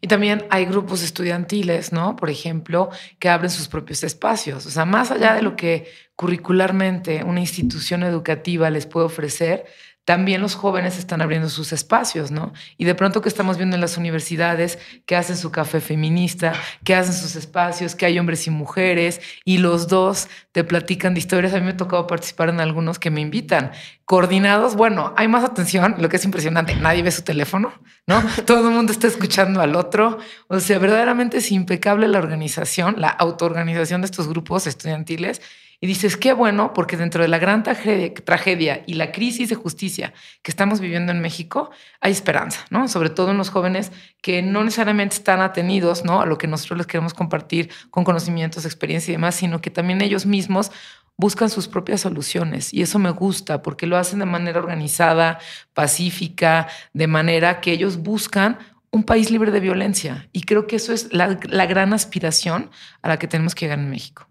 Y 0.00 0.06
también 0.06 0.44
hay 0.50 0.66
grupos 0.66 1.02
estudiantiles, 1.02 1.90
¿no? 1.90 2.14
Por 2.14 2.28
ejemplo, 2.28 2.90
que 3.18 3.30
abren 3.30 3.48
sus 3.48 3.68
propios 3.68 4.04
espacios. 4.04 4.66
O 4.66 4.70
sea, 4.70 4.84
más 4.84 5.10
allá 5.10 5.32
de 5.34 5.40
lo 5.40 5.56
que 5.56 5.90
curricularmente 6.14 7.24
una 7.24 7.40
institución 7.40 8.02
educativa 8.02 8.68
les 8.68 8.84
puede 8.84 9.06
ofrecer, 9.06 9.64
también 10.04 10.42
los 10.42 10.54
jóvenes 10.54 10.98
están 10.98 11.22
abriendo 11.22 11.48
sus 11.48 11.72
espacios, 11.72 12.30
¿no? 12.30 12.52
Y 12.76 12.84
de 12.84 12.94
pronto 12.94 13.22
que 13.22 13.28
estamos 13.28 13.56
viendo 13.56 13.74
en 13.74 13.80
las 13.80 13.96
universidades 13.96 14.78
que 15.06 15.16
hacen 15.16 15.36
su 15.36 15.50
café 15.50 15.80
feminista, 15.80 16.52
que 16.84 16.94
hacen 16.94 17.14
sus 17.14 17.36
espacios, 17.36 17.94
que 17.94 18.04
hay 18.04 18.18
hombres 18.18 18.46
y 18.46 18.50
mujeres, 18.50 19.20
y 19.44 19.58
los 19.58 19.88
dos 19.88 20.28
te 20.52 20.62
platican 20.62 21.14
de 21.14 21.20
historias. 21.20 21.54
A 21.54 21.58
mí 21.58 21.64
me 21.64 21.70
ha 21.70 21.76
tocado 21.76 22.06
participar 22.06 22.50
en 22.50 22.60
algunos 22.60 22.98
que 22.98 23.10
me 23.10 23.22
invitan. 23.22 23.72
Coordinados, 24.04 24.76
bueno, 24.76 25.14
hay 25.16 25.26
más 25.26 25.42
atención, 25.42 25.96
lo 25.98 26.10
que 26.10 26.16
es 26.16 26.24
impresionante, 26.26 26.76
nadie 26.76 27.02
ve 27.02 27.10
su 27.10 27.22
teléfono, 27.22 27.72
¿no? 28.06 28.22
Todo 28.44 28.68
el 28.68 28.74
mundo 28.74 28.92
está 28.92 29.06
escuchando 29.06 29.62
al 29.62 29.74
otro. 29.74 30.18
O 30.48 30.60
sea, 30.60 30.78
verdaderamente 30.78 31.38
es 31.38 31.50
impecable 31.50 32.08
la 32.08 32.18
organización, 32.18 32.96
la 32.98 33.08
autoorganización 33.08 34.02
de 34.02 34.06
estos 34.06 34.28
grupos 34.28 34.66
estudiantiles 34.66 35.40
y 35.80 35.86
dices, 35.86 36.16
qué 36.16 36.32
bueno, 36.32 36.72
porque 36.72 36.96
dentro 36.96 37.22
de 37.22 37.28
la 37.28 37.38
gran 37.38 37.62
tragedia, 37.62 38.82
y 38.86 38.94
la 38.94 39.12
crisis 39.12 39.48
de 39.48 39.54
justicia 39.54 40.12
que 40.42 40.50
estamos 40.50 40.80
viviendo 40.80 41.12
en 41.12 41.20
México, 41.20 41.70
hay 42.00 42.12
esperanza, 42.12 42.64
¿no? 42.70 42.88
Sobre 42.88 43.10
todo 43.10 43.30
en 43.30 43.36
los 43.36 43.50
jóvenes 43.50 43.92
que 44.22 44.42
no 44.42 44.64
necesariamente 44.64 45.16
están 45.16 45.40
atenidos, 45.40 46.04
¿no? 46.04 46.20
A 46.20 46.26
lo 46.26 46.38
que 46.38 46.46
nosotros 46.46 46.78
les 46.78 46.86
queremos 46.86 47.14
compartir 47.14 47.70
con 47.90 48.04
conocimientos, 48.04 48.64
experiencia 48.64 49.12
y 49.12 49.16
demás, 49.16 49.34
sino 49.34 49.60
que 49.60 49.70
también 49.70 50.00
ellos 50.00 50.26
mismos 50.26 50.70
buscan 51.16 51.50
sus 51.50 51.68
propias 51.68 52.00
soluciones. 52.00 52.72
Y 52.72 52.82
eso 52.82 52.98
me 52.98 53.10
gusta 53.10 53.62
porque 53.62 53.86
lo 53.86 53.96
hacen 53.96 54.18
de 54.18 54.26
manera 54.26 54.58
organizada, 54.58 55.38
pacífica, 55.72 56.68
de 56.92 57.06
manera 57.06 57.60
que 57.60 57.72
ellos 57.72 57.98
buscan 57.98 58.58
un 58.90 59.04
país 59.04 59.30
libre 59.30 59.50
de 59.50 59.60
violencia. 59.60 60.28
Y 60.32 60.42
creo 60.42 60.66
que 60.66 60.76
eso 60.76 60.92
es 60.92 61.12
la, 61.12 61.38
la 61.48 61.66
gran 61.66 61.92
aspiración 61.92 62.70
a 63.02 63.08
la 63.08 63.18
que 63.18 63.28
tenemos 63.28 63.54
que 63.54 63.64
llegar 63.66 63.78
en 63.78 63.90
México. 63.90 64.28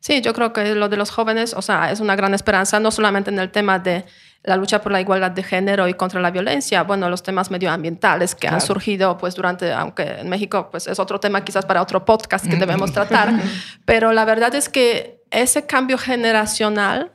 Sí, 0.00 0.20
yo 0.20 0.32
creo 0.32 0.52
que 0.52 0.74
lo 0.74 0.88
de 0.88 0.96
los 0.96 1.10
jóvenes, 1.10 1.54
o 1.54 1.62
sea, 1.62 1.90
es 1.90 2.00
una 2.00 2.16
gran 2.16 2.34
esperanza, 2.34 2.80
no 2.80 2.90
solamente 2.90 3.30
en 3.30 3.38
el 3.38 3.50
tema 3.50 3.78
de 3.78 4.04
la 4.42 4.56
lucha 4.56 4.82
por 4.82 4.92
la 4.92 5.00
igualdad 5.00 5.30
de 5.30 5.42
género 5.42 5.88
y 5.88 5.94
contra 5.94 6.20
la 6.20 6.30
violencia, 6.30 6.82
bueno, 6.82 7.08
los 7.08 7.22
temas 7.22 7.50
medioambientales 7.50 8.34
que 8.34 8.46
han 8.46 8.60
surgido, 8.60 9.16
pues 9.16 9.34
durante, 9.34 9.72
aunque 9.72 10.20
en 10.20 10.28
México, 10.28 10.68
pues 10.70 10.86
es 10.86 10.98
otro 10.98 11.18
tema 11.18 11.42
quizás 11.44 11.64
para 11.64 11.80
otro 11.80 12.04
podcast 12.04 12.46
que 12.46 12.56
debemos 12.56 12.92
tratar, 12.92 13.32
pero 13.86 14.12
la 14.12 14.24
verdad 14.24 14.54
es 14.54 14.68
que 14.68 15.22
ese 15.30 15.66
cambio 15.66 15.96
generacional 15.96 17.12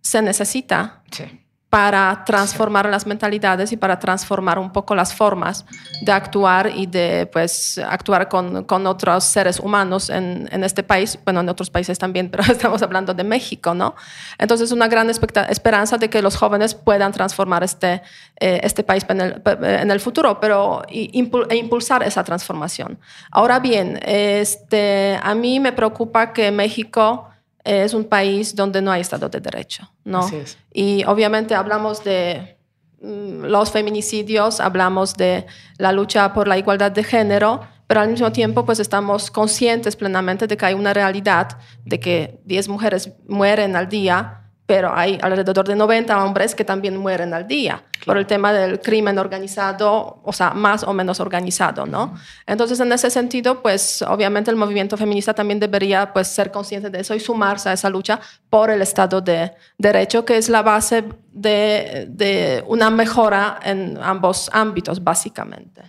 se 0.00 0.22
necesita. 0.22 1.02
Sí 1.12 1.43
para 1.74 2.22
transformar 2.24 2.88
las 2.88 3.04
mentalidades 3.04 3.72
y 3.72 3.76
para 3.76 3.98
transformar 3.98 4.60
un 4.60 4.70
poco 4.70 4.94
las 4.94 5.12
formas 5.12 5.66
de 6.02 6.12
actuar 6.12 6.70
y 6.72 6.86
de 6.86 7.28
pues, 7.32 7.78
actuar 7.78 8.28
con, 8.28 8.62
con 8.62 8.86
otros 8.86 9.24
seres 9.24 9.58
humanos 9.58 10.08
en, 10.08 10.48
en, 10.52 10.62
este 10.62 10.84
país, 10.84 11.18
bueno, 11.24 11.40
en 11.40 11.48
otros 11.48 11.70
países 11.70 11.98
también, 11.98 12.28
pero 12.30 12.44
estamos 12.44 12.80
hablando 12.80 13.12
de 13.12 13.24
México, 13.24 13.74
¿no? 13.74 13.96
Entonces, 14.38 14.70
una 14.70 14.86
gran 14.86 15.10
esperanza 15.10 15.98
de 15.98 16.08
que 16.08 16.22
los 16.22 16.36
jóvenes 16.36 16.76
puedan 16.76 17.10
transformar 17.10 17.64
este, 17.64 18.02
eh, 18.38 18.60
este 18.62 18.84
país 18.84 19.04
en 19.08 19.20
el, 19.20 19.42
en 19.44 19.90
el, 19.90 19.98
futuro, 19.98 20.38
pero 20.38 20.84
e 20.88 21.10
impulsar 21.56 22.04
esa 22.04 22.22
transformación. 22.22 23.00
Ahora 23.32 23.58
bien, 23.58 23.98
este, 24.04 25.18
a 25.20 25.34
mí 25.34 25.58
me 25.58 25.72
preocupa 25.72 26.32
que 26.32 26.52
México 26.52 27.33
es 27.64 27.94
un 27.94 28.04
país 28.04 28.54
donde 28.54 28.82
no 28.82 28.92
hay 28.92 29.00
Estado 29.00 29.28
de 29.28 29.40
Derecho, 29.40 29.90
¿no? 30.04 30.30
Y 30.72 31.04
obviamente 31.04 31.54
hablamos 31.54 32.04
de 32.04 32.58
mm, 33.00 33.44
los 33.44 33.70
feminicidios, 33.70 34.60
hablamos 34.60 35.14
de 35.14 35.46
la 35.78 35.92
lucha 35.92 36.32
por 36.34 36.46
la 36.46 36.58
igualdad 36.58 36.92
de 36.92 37.02
género, 37.02 37.62
pero 37.86 38.00
al 38.00 38.10
mismo 38.10 38.30
tiempo 38.32 38.64
pues 38.64 38.80
estamos 38.80 39.30
conscientes 39.30 39.96
plenamente 39.96 40.46
de 40.46 40.56
que 40.56 40.66
hay 40.66 40.74
una 40.74 40.92
realidad 40.92 41.58
de 41.84 42.00
que 42.00 42.40
10 42.44 42.68
mujeres 42.68 43.12
mueren 43.26 43.76
al 43.76 43.88
día 43.88 44.43
pero 44.66 44.94
hay 44.94 45.18
alrededor 45.20 45.66
de 45.66 45.76
90 45.76 46.24
hombres 46.24 46.54
que 46.54 46.64
también 46.64 46.96
mueren 46.96 47.34
al 47.34 47.46
día 47.46 47.82
por 48.06 48.16
el 48.16 48.26
tema 48.26 48.52
del 48.52 48.80
crimen 48.80 49.18
organizado, 49.18 50.20
o 50.22 50.32
sea, 50.32 50.50
más 50.50 50.84
o 50.84 50.92
menos 50.92 51.20
organizado, 51.20 51.86
¿no? 51.86 52.14
Entonces, 52.46 52.80
en 52.80 52.92
ese 52.92 53.10
sentido, 53.10 53.62
pues 53.62 54.02
obviamente 54.02 54.50
el 54.50 54.56
movimiento 54.56 54.96
feminista 54.96 55.34
también 55.34 55.60
debería 55.60 56.12
pues 56.12 56.28
ser 56.28 56.50
consciente 56.50 56.90
de 56.90 57.00
eso 57.00 57.14
y 57.14 57.20
sumarse 57.20 57.68
a 57.68 57.72
esa 57.74 57.90
lucha 57.90 58.20
por 58.48 58.70
el 58.70 58.80
Estado 58.80 59.20
de 59.20 59.52
Derecho, 59.76 60.24
que 60.24 60.38
es 60.38 60.48
la 60.48 60.62
base 60.62 61.04
de, 61.32 62.06
de 62.08 62.64
una 62.66 62.90
mejora 62.90 63.58
en 63.62 63.98
ambos 64.02 64.50
ámbitos, 64.52 65.02
básicamente. 65.02 65.82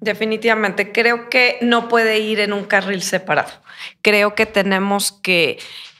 Definitivamente, 0.00 0.92
creo 0.92 1.28
que 1.28 1.58
no 1.60 1.88
puede 1.88 2.18
ir 2.20 2.40
en 2.40 2.52
un 2.52 2.64
carril 2.64 3.02
separado. 3.02 3.50
Creo 4.00 4.34
que 4.34 4.46
tenemos 4.46 5.12
que 5.12 5.58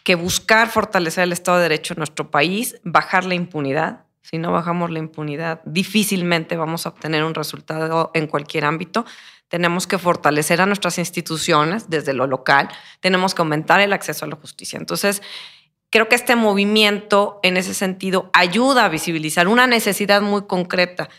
que 0.08 0.14
buscar 0.14 0.70
fortalecer 0.70 1.24
el 1.24 1.32
Estado 1.32 1.58
de 1.58 1.64
Derecho 1.64 1.92
en 1.92 1.98
nuestro 1.98 2.30
país, 2.30 2.80
bajar 2.82 3.26
la 3.26 3.34
impunidad. 3.34 4.06
Si 4.22 4.38
no 4.38 4.50
bajamos 4.52 4.90
la 4.90 5.00
impunidad, 5.00 5.60
difícilmente 5.66 6.56
vamos 6.56 6.86
a 6.86 6.88
obtener 6.88 7.24
un 7.24 7.34
resultado 7.34 8.10
en 8.14 8.26
cualquier 8.26 8.64
ámbito. 8.64 9.04
Tenemos 9.48 9.86
que 9.86 9.98
fortalecer 9.98 10.62
a 10.62 10.66
nuestras 10.66 10.96
instituciones 10.96 11.90
desde 11.90 12.14
lo 12.14 12.26
local, 12.26 12.70
tenemos 13.00 13.34
que 13.34 13.42
aumentar 13.42 13.80
el 13.80 13.92
acceso 13.92 14.24
a 14.24 14.28
la 14.28 14.36
justicia. 14.36 14.78
Entonces, 14.78 15.20
creo 15.90 16.08
que 16.08 16.14
este 16.14 16.36
movimiento 16.36 17.38
en 17.42 17.58
ese 17.58 17.74
sentido 17.74 18.30
ayuda 18.32 18.86
a 18.86 18.88
visibilizar 18.88 19.46
una 19.46 19.66
necesidad 19.66 20.22
muy 20.22 20.46
concreta 20.46 21.10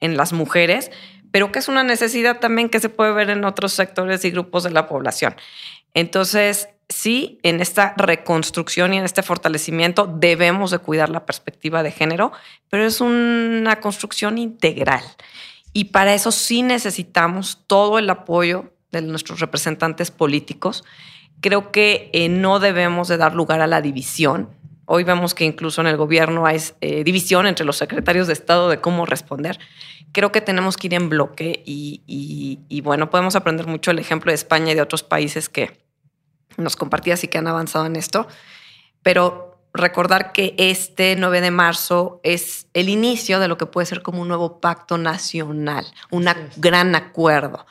en 0.00 0.16
las 0.16 0.32
mujeres, 0.32 0.90
pero 1.30 1.52
que 1.52 1.58
es 1.58 1.68
una 1.68 1.82
necesidad 1.82 2.40
también 2.40 2.70
que 2.70 2.80
se 2.80 2.88
puede 2.88 3.12
ver 3.12 3.28
en 3.28 3.44
otros 3.44 3.74
sectores 3.74 4.24
y 4.24 4.30
grupos 4.30 4.64
de 4.64 4.70
la 4.70 4.86
población. 4.86 5.36
Entonces, 5.92 6.70
sí, 6.90 7.38
en 7.42 7.60
esta 7.60 7.94
reconstrucción 7.96 8.92
y 8.92 8.98
en 8.98 9.04
este 9.04 9.22
fortalecimiento 9.22 10.06
debemos 10.06 10.70
de 10.70 10.78
cuidar 10.78 11.08
la 11.08 11.24
perspectiva 11.24 11.82
de 11.82 11.92
género, 11.92 12.32
pero 12.68 12.84
es 12.84 13.00
una 13.00 13.80
construcción 13.80 14.36
integral. 14.36 15.02
Y 15.72 15.86
para 15.86 16.14
eso 16.14 16.32
sí 16.32 16.62
necesitamos 16.62 17.60
todo 17.66 17.98
el 17.98 18.10
apoyo 18.10 18.72
de 18.90 19.02
nuestros 19.02 19.40
representantes 19.40 20.10
políticos. 20.10 20.84
Creo 21.40 21.70
que 21.70 22.10
eh, 22.12 22.28
no 22.28 22.58
debemos 22.58 23.08
de 23.08 23.16
dar 23.16 23.34
lugar 23.34 23.60
a 23.60 23.68
la 23.68 23.80
división. 23.80 24.50
Hoy 24.84 25.04
vemos 25.04 25.34
que 25.34 25.44
incluso 25.44 25.80
en 25.80 25.86
el 25.86 25.96
gobierno 25.96 26.44
hay 26.44 26.58
eh, 26.80 27.04
división 27.04 27.46
entre 27.46 27.64
los 27.64 27.76
secretarios 27.76 28.26
de 28.26 28.32
Estado 28.32 28.68
de 28.68 28.80
cómo 28.80 29.06
responder. 29.06 29.60
Creo 30.10 30.32
que 30.32 30.40
tenemos 30.40 30.76
que 30.76 30.88
ir 30.88 30.94
en 30.94 31.08
bloque 31.08 31.62
y, 31.64 32.02
y 32.06 32.80
bueno, 32.80 33.10
podemos 33.10 33.36
aprender 33.36 33.68
mucho 33.68 33.92
el 33.92 34.00
ejemplo 34.00 34.32
de 34.32 34.34
España 34.34 34.72
y 34.72 34.74
de 34.74 34.82
otros 34.82 35.04
países 35.04 35.48
que, 35.48 35.78
nos 36.56 36.76
compartías 36.76 37.24
y 37.24 37.28
que 37.28 37.38
han 37.38 37.46
avanzado 37.46 37.86
en 37.86 37.96
esto, 37.96 38.26
pero 39.02 39.50
recordar 39.72 40.32
que 40.32 40.54
este 40.58 41.16
9 41.16 41.40
de 41.40 41.50
marzo 41.50 42.20
es 42.22 42.66
el 42.74 42.88
inicio 42.88 43.40
de 43.40 43.48
lo 43.48 43.56
que 43.56 43.66
puede 43.66 43.86
ser 43.86 44.02
como 44.02 44.22
un 44.22 44.28
nuevo 44.28 44.60
pacto 44.60 44.98
nacional, 44.98 45.86
un 46.10 46.28
gran 46.56 46.94
acuerdo. 46.94 47.66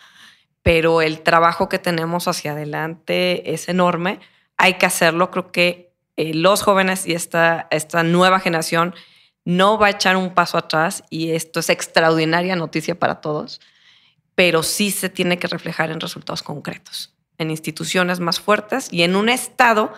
Pero 0.63 1.01
el 1.01 1.21
trabajo 1.21 1.69
que 1.69 1.79
tenemos 1.79 2.27
hacia 2.27 2.51
adelante 2.51 3.53
es 3.53 3.69
enorme. 3.69 4.19
Hay 4.57 4.75
que 4.75 4.85
hacerlo. 4.85 5.31
Creo 5.31 5.51
que 5.51 5.93
eh, 6.17 6.33
los 6.33 6.61
jóvenes 6.63 7.07
y 7.07 7.13
esta, 7.13 7.67
esta 7.71 8.03
nueva 8.03 8.39
generación 8.39 8.93
no 9.45 9.77
va 9.77 9.87
a 9.87 9.91
echar 9.91 10.17
un 10.17 10.33
paso 10.33 10.57
atrás 10.57 11.03
y 11.09 11.31
esto 11.31 11.59
es 11.59 11.69
extraordinaria 11.69 12.55
noticia 12.55 12.99
para 12.99 13.21
todos, 13.21 13.61
pero 14.35 14.63
sí 14.63 14.91
se 14.91 15.09
tiene 15.09 15.39
que 15.39 15.47
reflejar 15.47 15.91
en 15.91 15.99
resultados 15.99 16.43
concretos, 16.43 17.15
en 17.39 17.49
instituciones 17.49 18.19
más 18.19 18.39
fuertes 18.39 18.89
y 18.91 19.01
en 19.01 19.15
un 19.15 19.29
Estado 19.29 19.91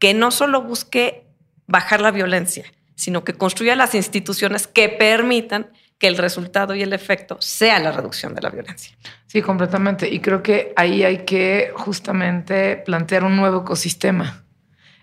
que 0.00 0.14
no 0.14 0.32
solo 0.32 0.62
busque 0.62 1.26
bajar 1.66 2.00
la 2.00 2.10
violencia, 2.10 2.64
sino 2.96 3.22
que 3.22 3.34
construya 3.34 3.76
las 3.76 3.94
instituciones 3.94 4.66
que 4.66 4.88
permitan 4.88 5.70
que 5.98 6.08
el 6.08 6.16
resultado 6.16 6.74
y 6.74 6.82
el 6.82 6.92
efecto 6.92 7.36
sea 7.40 7.78
la 7.78 7.92
reducción 7.92 8.34
de 8.34 8.42
la 8.42 8.50
violencia. 8.50 8.96
Sí, 9.26 9.42
completamente. 9.42 10.08
Y 10.08 10.20
creo 10.20 10.42
que 10.42 10.72
ahí 10.76 11.02
hay 11.02 11.18
que 11.18 11.72
justamente 11.74 12.76
plantear 12.76 13.24
un 13.24 13.36
nuevo 13.36 13.62
ecosistema. 13.62 14.44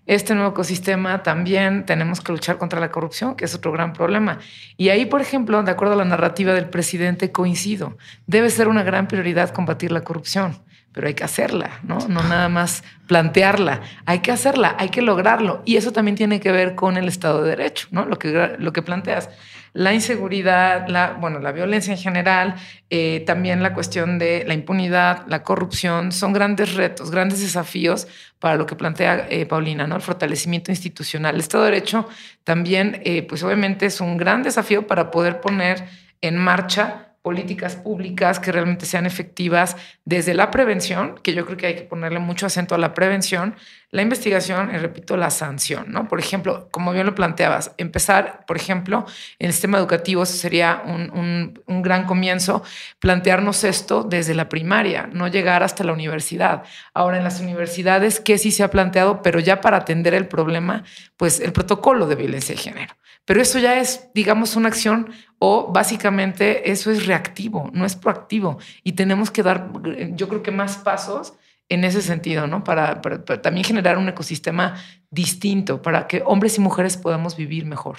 Este 0.06 0.36
nuevo 0.36 0.52
ecosistema 0.52 1.24
también 1.24 1.86
tenemos 1.86 2.22
que 2.22 2.32
luchar 2.32 2.58
contra 2.58 2.80
la 2.80 2.92
corrupción, 2.92 3.36
que 3.36 3.46
es 3.46 3.56
otro 3.56 3.72
gran 3.72 3.92
problema. 3.92 4.40
Y 4.78 4.90
ahí, 4.90 5.06
por 5.06 5.20
ejemplo, 5.20 5.62
de 5.64 5.72
acuerdo 5.72 5.96
a 5.96 5.98
la 5.98 6.06
narrativa 6.06 6.54
del 6.54 6.70
presidente, 6.70 7.32
coincido. 7.32 7.98
Debe 8.26 8.50
ser 8.50 8.68
una 8.68 8.84
gran 8.84 9.08
prioridad 9.08 9.50
combatir 9.50 9.92
la 9.92 10.02
corrupción 10.02 10.65
pero 10.96 11.08
hay 11.08 11.14
que 11.14 11.26
hacerla, 11.26 11.82
¿no? 11.84 12.00
No 12.08 12.24
nada 12.24 12.48
más 12.48 12.82
plantearla, 13.06 13.82
hay 14.06 14.20
que 14.20 14.32
hacerla, 14.32 14.78
hay 14.80 14.88
que 14.88 15.02
lograrlo. 15.02 15.62
Y 15.66 15.76
eso 15.76 15.92
también 15.92 16.16
tiene 16.16 16.40
que 16.40 16.54
ver 16.54 16.74
con 16.74 16.96
el 16.96 17.10
Estado 17.10 17.44
de 17.44 17.50
Derecho, 17.50 17.90
¿no? 17.92 18.06
Lo 18.06 18.18
que, 18.18 18.56
lo 18.58 18.72
que 18.72 18.82
planteas. 18.82 19.30
La 19.74 19.94
inseguridad, 19.94 20.88
la, 20.88 21.18
bueno, 21.20 21.40
la 21.40 21.52
violencia 21.52 21.92
en 21.92 22.00
general, 22.00 22.56
eh, 22.90 23.26
también 23.28 23.62
la 23.62 23.74
cuestión 23.74 24.18
de 24.18 24.46
la 24.48 24.54
impunidad, 24.54 25.28
la 25.28 25.44
corrupción, 25.44 26.14
son 26.14 26.32
grandes 26.32 26.76
retos, 26.76 27.12
grandes 27.12 27.42
desafíos 27.42 28.08
para 28.40 28.56
lo 28.56 28.66
que 28.66 28.78
plantea 28.78 29.28
eh, 29.30 29.46
Paulina, 29.46 29.88
¿no? 29.88 29.98
El 29.98 30.02
fortalecimiento 30.02 30.72
institucional. 30.72 31.36
El 31.36 31.42
Estado 31.42 31.66
de 31.66 31.72
Derecho 31.72 32.08
también, 32.46 33.02
eh, 33.04 33.24
pues 33.24 33.44
obviamente 33.44 33.86
es 33.86 34.00
un 34.00 34.16
gran 34.16 34.44
desafío 34.44 34.88
para 34.88 35.12
poder 35.12 35.42
poner 35.42 35.84
en 36.22 36.38
marcha 36.38 37.05
políticas 37.26 37.76
públicas 37.76 38.40
que 38.40 38.52
realmente 38.52 38.86
sean 38.86 39.08
efectivas 39.08 39.78
desde 40.06 40.36
la 40.36 40.52
prevención, 40.52 41.16
que 41.24 41.34
yo 41.34 41.44
creo 41.48 41.58
que 41.58 41.66
hay 41.66 41.76
que 41.76 41.82
ponerle 41.82 42.20
mucho 42.20 42.46
acento 42.46 42.76
a 42.76 42.78
la 42.78 42.94
prevención, 42.94 43.56
la 43.96 44.02
investigación 44.02 44.72
repito, 44.72 45.16
la 45.16 45.30
sanción, 45.30 45.86
¿no? 45.88 46.10
Por 46.10 46.20
ejemplo, 46.20 46.68
como 46.70 46.92
bien 46.92 47.06
lo 47.06 47.16
planteabas, 47.16 47.72
empezar, 47.78 48.44
por 48.46 48.58
ejemplo, 48.58 49.06
en 49.40 49.48
el 49.48 49.54
sistema 49.54 49.78
educativo 49.78 50.26
sería 50.26 50.82
un, 50.86 51.62
un 51.66 51.82
gran 51.82 52.06
comienzo, 52.06 52.62
plantearnos 53.00 53.64
esto 53.64 54.04
desde 54.04 54.36
la 54.36 54.50
primaria, 54.50 55.10
no 55.14 55.30
llegar 55.30 55.64
hasta 55.64 55.86
la 55.86 55.94
universidad. 55.94 56.64
Ahora, 56.94 57.20
en 57.20 57.24
las 57.24 57.40
universidades, 57.40 58.20
¿qué 58.20 58.38
sí 58.38 58.52
se 58.52 58.64
ha 58.64 58.70
planteado? 58.70 59.22
Pero 59.22 59.40
ya 59.40 59.62
para 59.62 59.78
atender 59.78 60.14
el 60.14 60.28
problema, 60.28 60.84
pues 61.16 61.40
el 61.40 61.54
protocolo 61.54 62.06
de 62.06 62.16
violencia 62.16 62.54
de 62.54 62.62
género. 62.62 62.96
Pero 63.24 63.42
eso 63.42 63.60
ya 63.60 63.80
es, 63.80 64.10
digamos, 64.14 64.58
una 64.58 64.68
acción 64.68 65.10
o 65.40 65.72
básicamente 65.72 66.70
eso 66.70 66.92
es 66.92 67.06
reactivo, 67.06 67.70
no 67.72 67.86
es 67.86 67.96
proactivo. 67.96 68.60
Y 68.84 68.92
tenemos 68.92 69.32
que 69.32 69.42
dar, 69.42 69.70
yo 70.12 70.28
creo 70.28 70.44
que 70.44 70.52
más 70.52 70.76
pasos 70.76 71.34
en 71.70 71.84
ese 71.84 72.02
sentido, 72.02 72.48
¿no? 72.48 72.64
Para, 72.64 73.02
también 73.42 73.64
generar 73.64 73.98
un 73.98 74.08
ecosistema 74.10 74.76
distinto, 75.10 75.82
para 75.82 76.08
que 76.08 76.22
hombres 76.26 76.58
y 76.58 76.62
mujeres 76.62 76.98
podamos 76.98 77.36
vivir 77.36 77.66
mejor. 77.66 77.98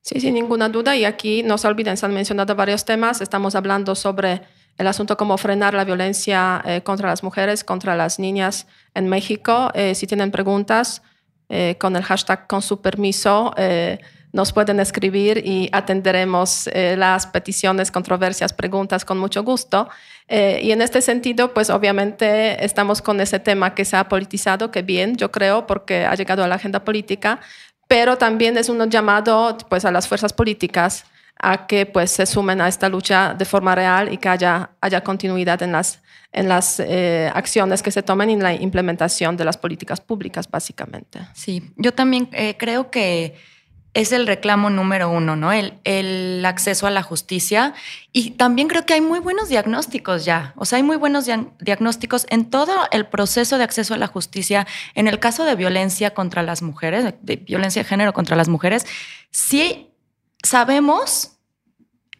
Sí, 0.00 0.20
sin 0.20 0.34
ninguna 0.34 0.68
duda. 0.68 0.96
Y 0.96 1.04
aquí 1.04 1.42
no 1.42 1.58
se 1.58 1.68
olviden, 1.68 1.96
se 1.96 2.06
han 2.06 2.14
mencionado 2.14 2.54
varios 2.54 2.84
temas. 2.84 3.20
Estamos 3.20 3.54
hablando 3.54 3.94
sobre 3.94 4.42
el 4.78 4.86
asunto 4.86 5.16
cómo 5.16 5.36
frenar 5.36 5.74
la 5.74 5.84
violencia 5.84 6.62
eh, 6.64 6.82
contra 6.82 7.08
las 7.08 7.22
mujeres, 7.22 7.62
contra 7.64 7.96
las 7.96 8.18
niñas 8.18 8.66
en 8.94 9.08
México. 9.08 9.70
Eh, 9.74 9.94
si 9.94 10.06
tienen 10.06 10.30
preguntas, 10.30 11.02
eh, 11.48 11.76
con 11.78 11.94
el 11.96 12.02
hashtag 12.02 12.46
con 12.46 12.62
su 12.62 12.80
permiso 12.80 13.54
nos 14.32 14.54
pueden 14.54 14.80
escribir 14.80 15.42
y 15.44 15.68
atenderemos 15.72 16.66
las 16.72 17.26
peticiones, 17.26 17.90
controversias, 17.90 18.54
preguntas 18.54 19.04
con 19.04 19.18
mucho 19.18 19.44
gusto. 19.44 19.90
Eh, 20.28 20.60
y 20.62 20.72
en 20.72 20.82
este 20.82 21.02
sentido, 21.02 21.52
pues 21.52 21.70
obviamente 21.70 22.64
estamos 22.64 23.02
con 23.02 23.20
ese 23.20 23.38
tema 23.38 23.74
que 23.74 23.84
se 23.84 23.96
ha 23.96 24.08
politizado, 24.08 24.70
que 24.70 24.82
bien, 24.82 25.16
yo 25.16 25.30
creo, 25.30 25.66
porque 25.66 26.04
ha 26.04 26.14
llegado 26.14 26.44
a 26.44 26.48
la 26.48 26.54
agenda 26.54 26.84
política, 26.84 27.40
pero 27.88 28.16
también 28.16 28.56
es 28.56 28.68
un 28.68 28.88
llamado 28.90 29.56
pues, 29.68 29.84
a 29.84 29.90
las 29.90 30.08
fuerzas 30.08 30.32
políticas 30.32 31.04
a 31.38 31.66
que 31.66 31.86
pues, 31.86 32.10
se 32.12 32.24
sumen 32.24 32.60
a 32.60 32.68
esta 32.68 32.88
lucha 32.88 33.34
de 33.34 33.44
forma 33.44 33.74
real 33.74 34.12
y 34.12 34.18
que 34.18 34.28
haya, 34.28 34.70
haya 34.80 35.02
continuidad 35.02 35.62
en 35.62 35.72
las, 35.72 36.00
en 36.32 36.48
las 36.48 36.80
eh, 36.80 37.30
acciones 37.34 37.82
que 37.82 37.90
se 37.90 38.02
tomen 38.02 38.30
en 38.30 38.42
la 38.42 38.54
implementación 38.54 39.36
de 39.36 39.44
las 39.44 39.56
políticas 39.56 40.00
públicas, 40.00 40.48
básicamente. 40.50 41.18
Sí, 41.34 41.72
yo 41.76 41.92
también 41.92 42.30
creo 42.56 42.90
que 42.90 43.34
es 43.94 44.12
el 44.12 44.26
reclamo 44.26 44.70
número 44.70 45.10
uno, 45.10 45.36
¿no? 45.36 45.52
El, 45.52 45.74
el, 45.84 46.44
acceso 46.46 46.86
a 46.86 46.90
la 46.90 47.02
justicia. 47.02 47.74
Y 48.12 48.32
también 48.32 48.68
creo 48.68 48.86
que 48.86 48.94
hay 48.94 49.00
muy 49.00 49.18
buenos 49.18 49.48
diagnósticos 49.48 50.24
ya. 50.24 50.54
O 50.56 50.64
sea, 50.64 50.76
hay 50.76 50.82
muy 50.82 50.96
buenos 50.96 51.28
diagnósticos 51.60 52.26
en 52.30 52.48
todo 52.48 52.72
el 52.90 53.06
proceso 53.06 53.58
de 53.58 53.64
acceso 53.64 53.94
a 53.94 53.98
la 53.98 54.06
justicia. 54.06 54.66
En 54.94 55.08
el 55.08 55.18
caso 55.18 55.44
de 55.44 55.56
violencia 55.56 56.14
contra 56.14 56.42
las 56.42 56.62
mujeres, 56.62 57.14
de 57.20 57.36
violencia 57.36 57.82
de 57.82 57.88
género 57.88 58.12
contra 58.14 58.34
las 58.34 58.48
mujeres, 58.48 58.86
sí 59.30 59.90
sabemos 60.42 61.32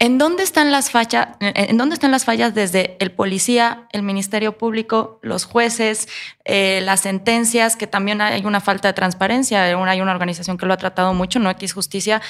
¿En 0.03 0.19
dónde 0.19 0.43
están 0.43 0.73
las 0.73 0.91
fallas? 0.91 1.29
¿En 1.39 1.77
dónde 1.77 1.95
están 1.95 2.11
las 2.11 2.25
fallas 2.25 2.53
desde 2.55 2.97
el 2.99 3.13
policía, 3.13 3.87
el 3.93 4.03
ministerio 4.03 4.59
público, 4.59 5.21
los 5.23 5.45
jueces, 5.45 6.09
eh, 6.45 6.81
las 6.83 7.03
sentencias? 7.03 7.77
Que 7.77 7.87
también 7.87 8.21
hay 8.21 8.45
una 8.45 8.61
falta 8.61 8.89
de 8.89 8.95
transparencia. 8.95 9.63
Hay 9.63 10.01
una 10.01 10.11
organización 10.11 10.59
que 10.59 10.67
lo 10.67 10.75
ha 10.75 10.77
tratado 10.77 11.15
mucho, 11.15 11.39
no 11.39 11.51
X 11.51 11.73
Justicia. 11.73 12.21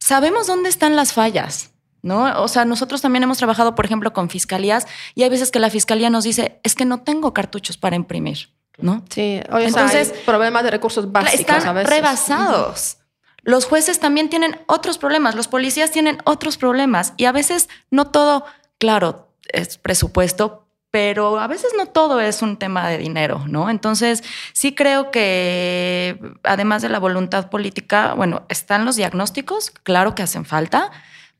Sabemos 0.00 0.48
dónde 0.48 0.70
están 0.70 0.96
las 0.96 1.12
fallas. 1.12 1.70
¿No? 2.02 2.42
O 2.42 2.48
sea, 2.48 2.64
nosotros 2.64 3.00
también 3.00 3.22
hemos 3.22 3.38
trabajado, 3.38 3.76
por 3.76 3.84
ejemplo, 3.84 4.12
con 4.12 4.28
fiscalías 4.28 4.88
y 5.14 5.22
hay 5.22 5.28
veces 5.28 5.52
que 5.52 5.60
la 5.60 5.70
fiscalía 5.70 6.10
nos 6.10 6.24
dice, 6.24 6.58
es 6.64 6.74
que 6.74 6.86
no 6.86 7.02
tengo 7.02 7.34
cartuchos 7.34 7.76
para 7.76 7.94
imprimir, 7.94 8.48
¿no? 8.78 9.04
Sí, 9.10 9.38
hoy 9.52 9.64
entonces 9.64 10.14
problemas 10.24 10.64
de 10.64 10.70
recursos 10.70 11.12
básicos 11.12 11.40
están 11.40 11.68
a 11.68 11.74
veces. 11.74 11.90
rebasados. 11.90 12.96
Los 13.42 13.64
jueces 13.64 14.00
también 14.00 14.28
tienen 14.28 14.60
otros 14.66 14.98
problemas, 14.98 15.34
los 15.34 15.48
policías 15.48 15.90
tienen 15.90 16.18
otros 16.24 16.56
problemas 16.56 17.14
y 17.16 17.24
a 17.24 17.32
veces 17.32 17.68
no 17.90 18.06
todo, 18.08 18.44
claro, 18.78 19.28
es 19.52 19.78
presupuesto, 19.78 20.66
pero 20.90 21.38
a 21.38 21.46
veces 21.46 21.72
no 21.76 21.86
todo 21.86 22.20
es 22.20 22.42
un 22.42 22.56
tema 22.56 22.88
de 22.88 22.98
dinero, 22.98 23.44
¿no? 23.46 23.70
Entonces, 23.70 24.24
sí 24.52 24.74
creo 24.74 25.10
que 25.10 26.18
además 26.42 26.82
de 26.82 26.88
la 26.88 26.98
voluntad 26.98 27.48
política, 27.48 28.14
bueno, 28.14 28.42
están 28.48 28.84
los 28.84 28.96
diagnósticos, 28.96 29.70
claro 29.70 30.14
que 30.14 30.22
hacen 30.22 30.44
falta, 30.44 30.90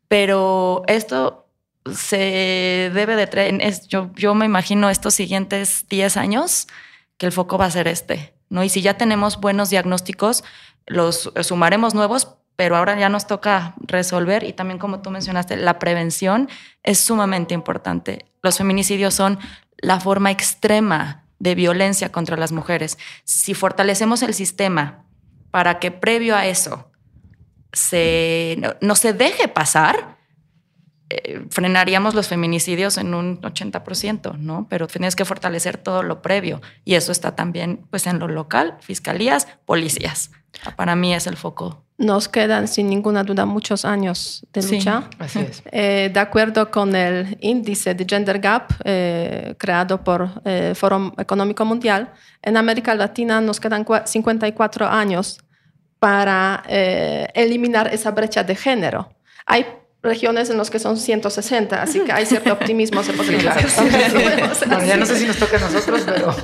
pero 0.06 0.82
esto 0.86 1.46
se 1.92 2.90
debe 2.94 3.16
de 3.16 3.26
traer, 3.26 3.60
yo, 3.88 4.10
yo 4.14 4.34
me 4.34 4.46
imagino 4.46 4.90
estos 4.90 5.14
siguientes 5.14 5.86
10 5.88 6.16
años 6.16 6.68
que 7.16 7.26
el 7.26 7.32
foco 7.32 7.58
va 7.58 7.66
a 7.66 7.70
ser 7.70 7.88
este, 7.88 8.34
¿no? 8.48 8.62
Y 8.62 8.68
si 8.68 8.82
ya 8.82 8.94
tenemos 8.94 9.40
buenos 9.40 9.70
diagnósticos, 9.70 10.44
los 10.86 11.32
sumaremos 11.42 11.94
nuevos, 11.94 12.36
pero 12.56 12.76
ahora 12.76 12.98
ya 12.98 13.08
nos 13.08 13.26
toca 13.26 13.74
resolver 13.78 14.44
y 14.44 14.52
también 14.52 14.78
como 14.78 15.00
tú 15.00 15.10
mencionaste, 15.10 15.56
la 15.56 15.78
prevención 15.78 16.48
es 16.82 16.98
sumamente 16.98 17.54
importante. 17.54 18.26
Los 18.42 18.58
feminicidios 18.58 19.14
son 19.14 19.38
la 19.78 19.98
forma 19.98 20.30
extrema 20.30 21.24
de 21.38 21.54
violencia 21.54 22.12
contra 22.12 22.36
las 22.36 22.52
mujeres. 22.52 22.98
Si 23.24 23.54
fortalecemos 23.54 24.22
el 24.22 24.34
sistema 24.34 25.04
para 25.50 25.78
que 25.78 25.90
previo 25.90 26.36
a 26.36 26.46
eso 26.46 26.90
se, 27.72 28.60
no, 28.80 28.94
se 28.94 29.12
deje 29.12 29.48
pasar, 29.48 30.18
eh, 31.12 31.44
frenaríamos 31.50 32.14
los 32.14 32.28
feminicidios 32.28 32.96
en 32.96 33.14
un 33.14 33.40
80%, 33.40 34.38
¿no? 34.38 34.68
Pero 34.70 34.86
tienes 34.86 35.16
que 35.16 35.24
fortalecer 35.24 35.76
todo 35.76 36.04
lo 36.04 36.22
previo 36.22 36.62
y 36.84 36.94
eso 36.94 37.10
está 37.10 37.34
también 37.34 37.84
pues 37.90 38.06
en 38.06 38.20
lo 38.20 38.28
local, 38.28 38.76
fiscalías, 38.80 39.48
policías. 39.66 40.30
Para 40.76 40.94
mí 40.94 41.12
es 41.12 41.26
el 41.26 41.36
foco. 41.36 41.84
Nos 41.98 42.28
quedan 42.28 42.68
sin 42.68 42.88
ninguna 42.88 43.24
duda 43.24 43.44
muchos 43.44 43.84
años 43.84 44.46
de 44.52 44.62
lucha. 44.62 45.10
así 45.18 45.40
es. 45.40 45.62
Eh, 45.72 46.10
de 46.14 46.20
acuerdo 46.20 46.70
con 46.70 46.94
el 46.94 47.36
índice 47.40 47.94
de 47.94 48.06
Gender 48.08 48.38
Gap 48.38 48.72
eh, 48.84 49.56
creado 49.58 50.04
por 50.04 50.30
el 50.44 50.76
Foro 50.76 51.12
Económico 51.18 51.64
Mundial, 51.64 52.12
en 52.40 52.56
América 52.56 52.94
Latina 52.94 53.40
nos 53.40 53.58
quedan 53.58 53.84
54 54.04 54.86
años 54.86 55.40
para 55.98 56.62
eliminar 57.34 57.92
esa 57.92 58.12
brecha 58.12 58.44
de 58.44 58.54
género. 58.54 59.12
Hay 59.44 59.66
regiones 60.02 60.48
en 60.48 60.56
las 60.56 60.70
que 60.70 60.78
son 60.78 60.96
160, 60.96 61.82
así 61.82 62.00
que 62.00 62.12
hay 62.12 62.24
cierto 62.24 62.52
optimismo, 62.52 63.02
se 63.02 63.12
podría 63.12 63.56
ya 64.86 64.96
no 64.96 65.06
sé 65.06 65.16
si 65.16 65.26
nos 65.26 65.36
toca 65.36 65.58
a 65.58 65.60
nosotros, 65.60 66.02
pero... 66.06 66.34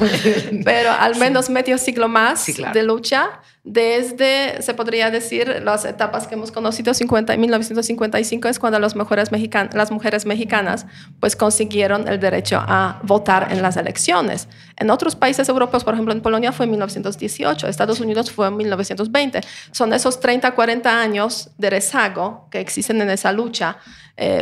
pero 0.64 0.90
al 0.90 1.16
menos 1.18 1.48
medio 1.48 1.78
siglo 1.78 2.08
más 2.08 2.46
de 2.46 2.82
lucha 2.82 3.40
desde, 3.66 4.62
se 4.62 4.74
podría 4.74 5.10
decir, 5.10 5.60
las 5.64 5.84
etapas 5.84 6.28
que 6.28 6.36
hemos 6.36 6.52
conocido, 6.52 6.94
50 6.94 7.36
1955 7.36 8.46
es 8.46 8.60
cuando 8.60 8.78
las 8.78 8.94
mujeres, 8.94 9.32
mexicanas, 9.32 10.86
pues 11.18 11.34
consiguieron 11.34 12.06
el 12.06 12.20
derecho 12.20 12.62
a 12.64 13.00
votar 13.02 13.48
en 13.50 13.62
las 13.62 13.76
elecciones. 13.76 14.46
En 14.76 14.88
otros 14.88 15.16
países 15.16 15.48
europeos, 15.48 15.82
por 15.82 15.94
ejemplo 15.94 16.14
en 16.14 16.20
Polonia 16.20 16.52
fue 16.52 16.66
en 16.66 16.70
1918, 16.70 17.66
Estados 17.66 17.98
Unidos 17.98 18.30
fue 18.30 18.46
en 18.46 18.56
1920. 18.56 19.40
Son 19.72 19.92
esos 19.92 20.20
30, 20.20 20.52
40 20.52 21.00
años 21.00 21.50
de 21.58 21.68
rezago 21.68 22.46
que 22.52 22.60
existen 22.60 23.02
en 23.02 23.10
esa 23.10 23.32
lucha 23.32 23.78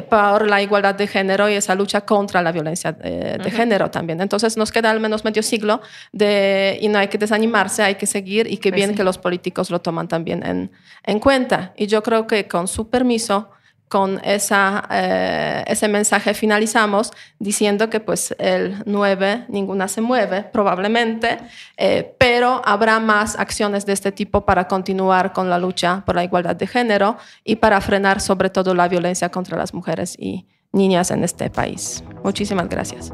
por 0.08 0.48
la 0.48 0.62
igualdad 0.62 0.94
de 0.94 1.06
género 1.06 1.48
y 1.48 1.54
esa 1.54 1.74
lucha 1.74 2.02
contra 2.02 2.40
la 2.42 2.52
violencia 2.52 2.96
eh, 3.02 3.38
de, 3.42 3.50
género 3.50 3.90
también. 3.90 4.20
Entonces 4.20 4.56
nos 4.56 4.70
queda 4.70 4.90
al 4.90 5.00
menos 5.00 5.24
medio 5.24 5.42
siglo 5.42 5.80
de, 6.12 6.78
y 6.80 6.88
no 6.88 6.98
hay 6.98 7.08
que 7.08 7.18
desanimarse, 7.18 7.82
hay 7.82 7.96
que 7.96 8.06
seguir 8.06 8.46
y 8.46 8.58
qué 8.58 8.70
pues 8.70 8.76
bien 8.76 8.94
que 8.94 9.02
los 9.02 9.18
políticos 9.18 9.70
lo 9.70 9.80
toman 9.80 10.06
también 10.06 10.46
en, 10.46 10.70
en 11.02 11.18
cuenta. 11.18 11.72
Y 11.76 11.88
yo 11.88 12.02
creo 12.02 12.26
que 12.26 12.46
con 12.46 12.68
su 12.68 12.88
permiso 12.88 13.50
con 13.94 14.20
esa, 14.24 14.88
eh, 14.90 15.62
ese 15.68 15.86
mensaje 15.86 16.34
finalizamos 16.34 17.12
diciendo 17.38 17.90
que 17.90 18.00
pues 18.00 18.34
el 18.40 18.82
9 18.86 19.44
ninguna 19.50 19.86
se 19.86 20.00
mueve 20.00 20.42
probablemente, 20.42 21.38
eh, 21.76 22.12
pero 22.18 22.60
habrá 22.64 22.98
más 22.98 23.38
acciones 23.38 23.86
de 23.86 23.92
este 23.92 24.10
tipo 24.10 24.44
para 24.44 24.66
continuar 24.66 25.32
con 25.32 25.48
la 25.48 25.58
lucha 25.60 26.02
por 26.04 26.16
la 26.16 26.24
igualdad 26.24 26.56
de 26.56 26.66
género 26.66 27.18
y 27.44 27.54
para 27.54 27.80
frenar 27.80 28.20
sobre 28.20 28.50
todo 28.50 28.74
la 28.74 28.88
violencia 28.88 29.28
contra 29.28 29.56
las 29.56 29.72
mujeres 29.72 30.16
y 30.18 30.44
niñas 30.72 31.12
en 31.12 31.22
este 31.22 31.48
país. 31.48 32.02
Muchísimas 32.24 32.68
gracias. 32.68 33.12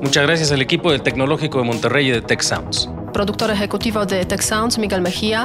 Muchas 0.00 0.22
gracias 0.26 0.52
al 0.52 0.62
equipo 0.62 0.90
del 0.90 1.02
Tecnológico 1.02 1.58
de 1.58 1.64
Monterrey 1.64 2.08
y 2.08 2.12
de 2.12 2.22
Tech 2.22 2.40
Sounds. 2.40 2.88
Productor 3.12 3.50
ejecutivo 3.50 4.06
de 4.06 4.24
Tech 4.24 4.40
Sounds, 4.40 4.78
Miguel 4.78 5.02
Mejía 5.02 5.44